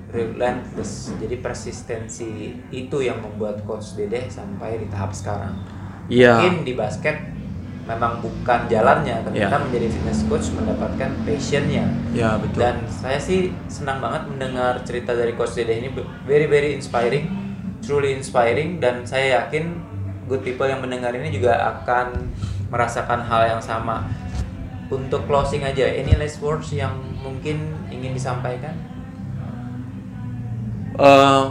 relentless, 0.09 1.13
jadi 1.21 1.37
persistensi 1.37 2.57
itu 2.69 2.97
yang 3.01 3.21
membuat 3.21 3.61
coach 3.65 3.93
Dede 3.93 4.25
sampai 4.29 4.81
di 4.81 4.87
tahap 4.89 5.13
sekarang. 5.13 5.53
Iya. 6.09 6.41
Mungkin 6.41 6.65
di 6.65 6.73
basket 6.73 7.17
memang 7.85 8.21
bukan 8.21 8.69
jalannya, 8.69 9.21
ternyata 9.25 9.55
Iya. 9.57 9.65
menjadi 9.65 9.87
fitness 9.89 10.21
coach 10.25 10.49
mendapatkan 10.53 11.09
passionnya. 11.25 11.85
Ya 12.13 12.37
betul. 12.37 12.61
Dan 12.61 12.85
saya 12.85 13.17
sih 13.17 13.49
senang 13.65 13.97
banget 13.97 14.29
mendengar 14.29 14.81
cerita 14.85 15.13
dari 15.13 15.33
Coach 15.33 15.57
Dede 15.57 15.77
ini 15.77 15.89
very 16.25 16.45
very 16.45 16.73
inspiring, 16.73 17.48
truly 17.89 18.13
inspiring 18.13 18.77
dan 18.77 19.01
saya 19.01 19.41
yakin 19.41 19.81
good 20.29 20.45
people 20.45 20.69
yang 20.69 20.77
mendengar 20.77 21.09
ini 21.17 21.33
juga 21.33 21.57
akan 21.57 22.29
merasakan 22.69 23.25
hal 23.25 23.57
yang 23.57 23.61
sama. 23.65 24.05
Untuk 24.93 25.25
closing 25.25 25.65
aja, 25.65 25.89
any 25.89 26.13
last 26.13 26.37
words 26.37 26.69
yang 26.69 26.93
mungkin 27.25 27.73
ingin 27.89 28.13
disampaikan? 28.13 28.77
Eh, 31.01 31.43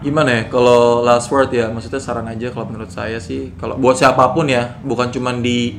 gimana 0.00 0.30
ya 0.32 0.42
kalau 0.48 1.04
last 1.04 1.28
word 1.28 1.52
ya 1.52 1.68
maksudnya 1.68 2.00
saran 2.00 2.30
aja 2.30 2.54
kalau 2.54 2.70
menurut 2.70 2.94
saya 2.94 3.18
sih 3.18 3.50
kalau 3.58 3.74
buat 3.74 3.98
siapa 3.98 4.22
pun 4.30 4.46
ya 4.46 4.78
bukan 4.86 5.10
cuman 5.10 5.42
di 5.42 5.74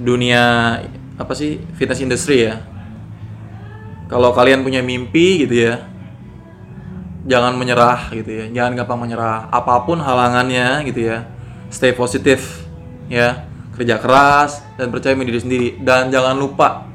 dunia 0.00 0.78
apa 1.20 1.36
sih 1.36 1.60
fitness 1.76 2.00
industry 2.00 2.48
ya 2.48 2.64
kalau 4.08 4.32
kalian 4.32 4.64
punya 4.64 4.80
mimpi 4.80 5.44
gitu 5.44 5.68
ya 5.68 5.95
jangan 7.26 7.58
menyerah 7.58 8.08
gitu 8.14 8.30
ya. 8.30 8.44
Jangan 8.54 8.72
gampang 8.78 8.98
menyerah. 9.02 9.50
Apa 9.50 9.82
pun 9.84 9.98
halangannya 9.98 10.86
gitu 10.86 11.10
ya. 11.12 11.26
Stay 11.68 11.92
positif 11.92 12.64
ya. 13.10 13.44
Kerja 13.76 14.00
keras 14.00 14.64
dan 14.80 14.88
percaya 14.88 15.12
diri 15.12 15.40
sendiri. 15.42 15.68
Dan 15.82 16.08
jangan 16.08 16.38
lupa 16.38 16.88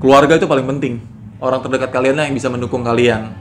keluarga 0.00 0.38
itu 0.38 0.48
paling 0.48 0.64
penting. 0.64 0.94
Orang 1.36 1.60
terdekat 1.60 1.92
kalian 1.92 2.16
yang 2.16 2.32
bisa 2.32 2.48
mendukung 2.48 2.80
kalian. 2.80 3.34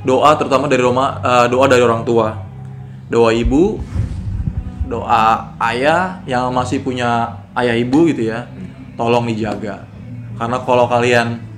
Doa 0.00 0.32
terutama 0.40 0.64
dari 0.64 0.80
Roma 0.80 1.20
eh, 1.20 1.46
doa 1.52 1.66
dari 1.68 1.82
orang 1.84 2.06
tua. 2.06 2.32
Doa 3.10 3.34
ibu 3.34 3.76
doa 4.90 5.54
ayah 5.70 6.18
yang 6.26 6.50
masih 6.50 6.82
punya 6.82 7.38
ayah 7.58 7.76
ibu 7.76 8.08
gitu 8.08 8.32
ya. 8.32 8.48
Tolong 8.96 9.28
dijaga. 9.28 9.84
Karena 10.40 10.56
kalau 10.64 10.88
kalian 10.88 11.49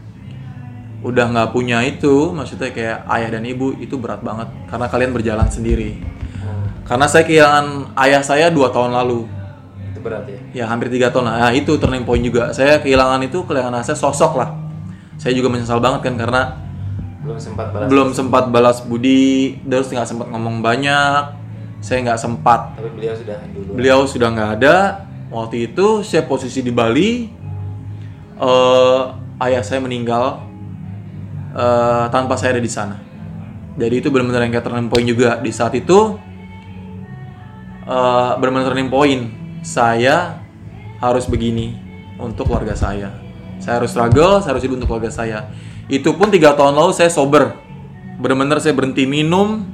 udah 1.03 1.35
nggak 1.35 1.51
punya 1.51 1.83
itu 1.83 2.31
maksudnya 2.31 2.71
kayak 2.71 3.03
ayah 3.11 3.29
dan 3.35 3.43
ibu 3.43 3.75
itu 3.83 3.99
berat 3.99 4.23
banget. 4.23 4.49
Karena 4.71 4.87
kalian 4.87 5.11
berjalan 5.11 5.51
sendiri. 5.51 5.99
Karena 6.87 7.07
saya 7.07 7.27
kehilangan 7.27 7.95
ayah 7.99 8.23
saya 8.23 8.47
dua 8.51 8.71
tahun 8.71 8.95
lalu. 8.95 9.27
Itu 9.95 10.01
berat 10.03 10.27
ya. 10.27 10.63
ya 10.63 10.65
hampir 10.71 10.91
tiga 10.91 11.11
tahun. 11.11 11.31
Lah 11.31 11.51
nah, 11.51 11.53
itu 11.55 11.75
turning 11.79 12.07
point 12.07 12.23
juga. 12.23 12.55
Saya 12.55 12.79
kehilangan 12.79 13.23
itu 13.27 13.43
kehilangan 13.43 13.83
saya 13.83 13.99
sosok 13.99 14.39
lah. 14.39 14.51
Saya 15.19 15.35
juga 15.35 15.51
menyesal 15.51 15.79
banget 15.79 16.07
kan 16.07 16.15
karena 16.19 16.43
Belum 17.23 17.39
sempat 17.39 17.71
balas. 17.71 17.89
belum 17.91 18.09
sempat 18.15 18.45
balas 18.51 18.79
budi. 18.83 19.59
Terus 19.67 19.91
nggak 19.91 20.07
sempat 20.07 20.27
ngomong 20.31 20.63
banyak. 20.63 21.23
Saya 21.83 21.99
nggak 22.07 22.19
sempat. 22.19 22.79
Tapi 22.79 22.91
beliau 22.95 23.15
sudah 23.15 23.37
dulu. 23.51 23.71
beliau 23.75 23.99
sudah 24.07 24.29
nggak 24.31 24.51
ada. 24.63 24.77
Waktu 25.33 25.73
itu 25.73 26.07
saya 26.07 26.27
posisi 26.27 26.63
di 26.63 26.71
Bali. 26.75 27.27
Eh 28.43 29.03
ayah 29.43 29.63
saya 29.63 29.83
meninggal 29.83 30.52
eh, 31.53 32.05
tanpa 32.09 32.35
saya 32.41 32.59
ada 32.59 32.63
di 32.65 32.73
sana. 32.73 32.97
Jadi 33.73 34.05
itu 34.05 34.09
benar-benar 34.13 34.45
yang 34.45 34.53
kayak 34.53 34.67
turning 34.69 34.91
point 34.93 35.07
juga. 35.09 35.41
Di 35.41 35.53
saat 35.53 35.73
itu 35.77 36.17
eh 37.83 38.33
benar-benar 38.39 38.73
turning 38.73 38.93
point 38.93 39.23
saya 39.65 40.39
harus 41.03 41.25
begini 41.27 41.75
untuk 42.21 42.49
keluarga 42.53 42.77
saya. 42.77 43.11
Saya 43.63 43.83
harus 43.83 43.95
struggle 43.95 44.43
saya 44.43 44.55
harus 44.55 44.65
hidup 44.65 44.83
untuk 44.83 44.89
keluarga 44.93 45.11
saya. 45.11 45.49
Itu 45.89 46.15
pun 46.15 46.29
tiga 46.29 46.53
tahun 46.53 46.77
lalu 46.77 46.93
saya 46.93 47.09
sober. 47.09 47.57
Benar-benar 48.21 48.61
saya 48.63 48.77
berhenti 48.77 49.09
minum 49.09 49.65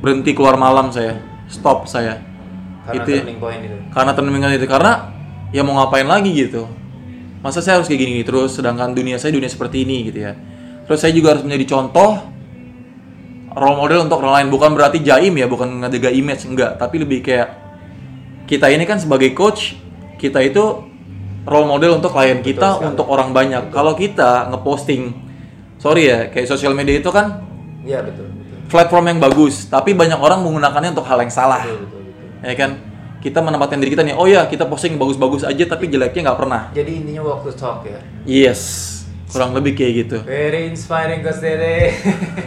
berhenti 0.00 0.36
keluar 0.36 0.60
malam 0.60 0.92
saya. 0.92 1.18
Stop 1.48 1.88
saya. 1.88 2.20
Karena 2.86 3.04
itu 3.04 3.12
turning 3.20 3.40
point 3.40 3.60
itu. 3.64 3.76
karena 3.90 4.10
turning 4.12 4.32
point 4.38 4.54
itu. 4.54 4.68
Karena 4.68 4.92
ya 5.50 5.64
mau 5.64 5.80
ngapain 5.80 6.06
lagi 6.06 6.30
gitu. 6.36 6.68
Masa 7.40 7.64
saya 7.64 7.80
harus 7.80 7.88
kayak 7.88 8.00
gini 8.04 8.20
terus 8.20 8.52
sedangkan 8.52 8.92
dunia 8.92 9.16
saya 9.16 9.32
dunia 9.32 9.48
seperti 9.48 9.88
ini 9.88 10.12
gitu 10.12 10.28
ya 10.28 10.36
terus 10.90 11.06
saya 11.06 11.14
juga 11.14 11.38
harus 11.38 11.46
menjadi 11.46 11.70
contoh 11.70 12.18
role 13.54 13.78
model 13.78 14.10
untuk 14.10 14.18
orang 14.26 14.42
lain 14.42 14.48
bukan 14.50 14.74
berarti 14.74 14.98
jaim 15.06 15.38
ya 15.38 15.46
bukan 15.46 15.86
ngejaga 15.86 16.10
image 16.10 16.50
enggak 16.50 16.82
tapi 16.82 16.98
lebih 16.98 17.22
kayak 17.22 17.46
kita 18.50 18.66
ini 18.74 18.82
kan 18.82 18.98
sebagai 18.98 19.30
coach 19.30 19.78
kita 20.18 20.42
itu 20.42 20.90
role 21.46 21.66
model 21.70 22.02
untuk 22.02 22.10
klien 22.10 22.42
kita 22.42 22.82
sekali. 22.82 22.90
untuk 22.90 23.06
orang 23.06 23.30
banyak 23.30 23.70
kalau 23.70 23.94
kita 23.94 24.50
ngeposting 24.50 25.14
sorry 25.78 26.10
ya 26.10 26.26
kayak 26.26 26.50
sosial 26.50 26.74
media 26.74 26.98
itu 26.98 27.14
kan 27.14 27.46
Iya 27.80 28.04
betul. 28.04 28.28
betul. 28.28 28.58
platform 28.68 29.04
yang 29.08 29.18
bagus, 29.24 29.66
tapi 29.66 29.96
banyak 29.96 30.20
orang 30.20 30.44
menggunakannya 30.44 30.92
untuk 30.92 31.08
hal 31.08 31.18
yang 31.24 31.32
salah. 31.32 31.64
Betul, 31.64 31.80
betul, 31.88 32.00
betul. 32.06 32.44
Ya 32.44 32.54
kan? 32.54 32.70
Kita 33.20 33.38
menempatkan 33.40 33.80
diri 33.80 33.92
kita 33.92 34.04
nih, 34.04 34.16
oh 34.16 34.28
ya 34.28 34.44
kita 34.48 34.68
posting 34.68 35.00
bagus-bagus 35.00 35.48
aja 35.48 35.64
tapi 35.64 35.88
jeleknya 35.88 36.28
nggak 36.28 36.38
pernah. 36.38 36.62
Jadi 36.76 36.92
intinya 37.04 37.24
walk 37.24 37.48
the 37.48 37.56
talk 37.56 37.84
ya. 37.84 38.00
Yes, 38.28 38.99
kurang 39.30 39.50
lebih 39.54 39.72
kayak 39.78 39.92
gitu. 40.04 40.18
Very 40.26 40.68
inspiring 40.68 41.22
Coach 41.22 41.40
Dede. 41.40 41.94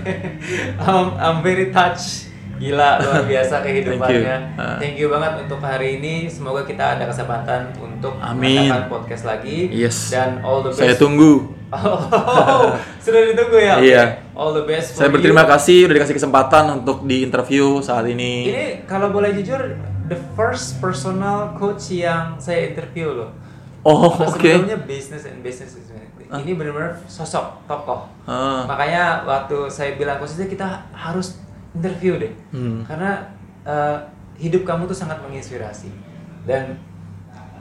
I'm, 0.84 1.16
I'm 1.16 1.38
very 1.40 1.72
touched. 1.72 2.30
Gila 2.60 3.02
luar 3.02 3.24
biasa 3.32 3.56
kehidupannya. 3.66 4.38
Thank 4.38 4.56
you. 4.56 4.62
Uh. 4.62 4.78
Thank 4.80 4.96
you 5.00 5.08
banget 5.10 5.34
untuk 5.48 5.60
hari 5.64 6.00
ini. 6.00 6.30
Semoga 6.30 6.64
kita 6.64 7.00
ada 7.00 7.10
kesempatan 7.10 7.74
untuk 7.82 8.14
Amin. 8.22 8.70
mengadakan 8.70 8.84
podcast 8.92 9.24
lagi. 9.26 9.72
Yes. 9.74 10.14
Dan 10.14 10.44
all 10.46 10.62
the 10.62 10.72
best. 10.72 10.84
Saya 10.84 10.96
tunggu. 11.00 11.34
Oh, 11.74 12.78
sudah 13.02 13.34
ditunggu 13.34 13.58
ya. 13.58 13.82
Iya. 13.82 14.04
All 14.38 14.54
the 14.54 14.62
best. 14.62 14.94
Saya 14.94 15.10
berterima 15.10 15.42
you. 15.42 15.50
kasih 15.58 15.78
udah 15.90 15.96
dikasih 15.98 16.16
kesempatan 16.22 16.70
untuk 16.70 17.02
di 17.02 17.26
interview 17.26 17.82
saat 17.82 18.06
ini. 18.06 18.46
Ini 18.46 18.66
kalau 18.86 19.10
boleh 19.10 19.34
jujur, 19.34 19.74
the 20.06 20.22
first 20.38 20.78
personal 20.78 21.58
coach 21.58 21.90
yang 21.90 22.38
saya 22.38 22.70
interview 22.70 23.10
loh. 23.10 23.34
Oh, 23.82 24.06
oke. 24.06 24.38
Sebelumnya 24.38 24.86
business 24.86 25.26
and 25.26 25.42
business 25.42 25.74
is- 26.40 26.46
ini 26.46 26.54
benar-benar 26.56 26.98
sosok 27.06 27.62
tokoh. 27.66 28.10
Ah. 28.26 28.66
Makanya 28.66 29.22
waktu 29.24 29.70
saya 29.70 29.94
bilang 29.94 30.18
khususnya 30.18 30.48
kita 30.48 30.66
harus 30.90 31.38
interview 31.74 32.18
deh, 32.18 32.34
Hmm. 32.50 32.82
karena 32.86 33.22
eh, 33.64 33.98
hidup 34.38 34.68
kamu 34.68 34.86
tuh 34.86 34.98
sangat 34.98 35.22
menginspirasi. 35.24 35.88
Dan 36.44 36.76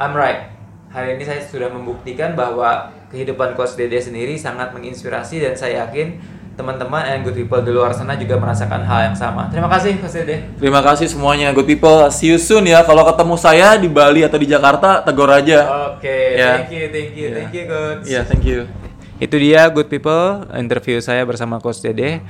I'm 0.00 0.16
right. 0.16 0.50
Hari 0.90 1.14
ini 1.14 1.22
saya 1.22 1.38
sudah 1.38 1.70
membuktikan 1.70 2.34
bahwa 2.34 2.90
kehidupan 3.08 3.54
Coach 3.54 3.78
Dede 3.78 3.96
sendiri 3.96 4.34
sangat 4.34 4.74
menginspirasi 4.74 5.38
dan 5.38 5.54
saya 5.54 5.86
yakin 5.86 6.18
teman-teman 6.52 7.02
and 7.08 7.24
good 7.24 7.32
people 7.32 7.60
di 7.64 7.72
luar 7.72 7.96
sana 7.96 8.12
juga 8.14 8.36
merasakan 8.36 8.84
hal 8.84 9.12
yang 9.12 9.16
sama. 9.16 9.48
Terima 9.48 9.68
kasih 9.72 9.96
Coach 9.98 10.16
Dede. 10.20 10.36
Terima 10.60 10.80
kasih 10.84 11.08
semuanya, 11.08 11.48
good 11.56 11.64
people. 11.64 12.04
See 12.12 12.28
you 12.28 12.36
soon 12.36 12.68
ya. 12.68 12.84
Kalau 12.84 13.02
ketemu 13.08 13.34
saya 13.40 13.74
di 13.80 13.88
Bali 13.88 14.20
atau 14.20 14.36
di 14.36 14.44
Jakarta, 14.44 15.00
tegur 15.00 15.32
aja. 15.32 15.92
Oke, 15.96 16.36
Ya. 16.36 16.60
thank 16.60 16.72
you, 16.72 16.84
thank 16.92 17.12
you, 17.16 17.26
Ya. 17.28 17.34
thank 17.40 17.52
you 17.56 17.64
Coach. 17.64 18.04
Ya, 18.04 18.20
thank 18.28 18.44
you. 18.44 18.68
Itu 19.16 19.38
dia 19.38 19.70
good 19.70 19.88
people 19.88 20.44
interview 20.58 20.98
saya 20.98 21.24
bersama 21.24 21.62
Coach 21.62 21.80
Dede. 21.80 22.20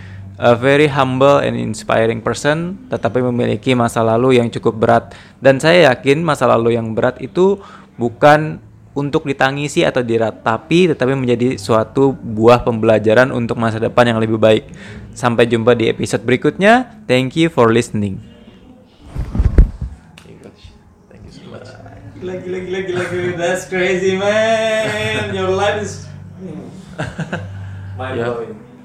A 0.41 0.57
very 0.57 0.89
humble 0.89 1.39
and 1.45 1.55
inspiring 1.55 2.19
person, 2.19 2.89
tetapi 2.89 3.21
memiliki 3.21 3.77
masa 3.77 4.01
lalu 4.03 4.41
yang 4.41 4.49
cukup 4.49 4.75
berat. 4.75 5.05
Dan 5.39 5.61
saya 5.61 5.93
yakin 5.93 6.25
masa 6.25 6.49
lalu 6.49 6.75
yang 6.75 6.97
berat 6.97 7.21
itu 7.21 7.61
bukan 8.01 8.59
untuk 8.93 9.25
ditangisi 9.25 9.85
atau 9.85 10.05
dirat, 10.05 10.45
tapi 10.45 10.93
tetapi 10.93 11.17
menjadi 11.17 11.57
suatu 11.57 12.13
buah 12.13 12.61
pembelajaran 12.61 13.33
untuk 13.33 13.57
masa 13.57 13.81
depan 13.81 14.13
yang 14.13 14.19
lebih 14.21 14.37
baik. 14.37 14.69
Sampai 15.13 15.49
jumpa 15.49 15.77
di 15.77 15.89
episode 15.89 16.25
berikutnya. 16.25 17.05
Thank 17.09 17.37
you 17.37 17.49
for 17.49 17.73
listening. 17.73 18.21
Thank 21.09 21.25
you 21.29 21.33
so 21.33 21.45
much. 21.49 21.69
Gila, 22.21 22.41
gila, 22.41 22.59
gila, 22.65 22.81
gila, 22.85 23.05
gila. 23.09 23.33
That's 23.37 23.65
crazy, 23.69 24.17
man. 24.17 25.33
Your 25.37 25.53
life 25.53 25.81
is 25.81 26.09
mind 27.99 28.21
blowing. 28.21 28.72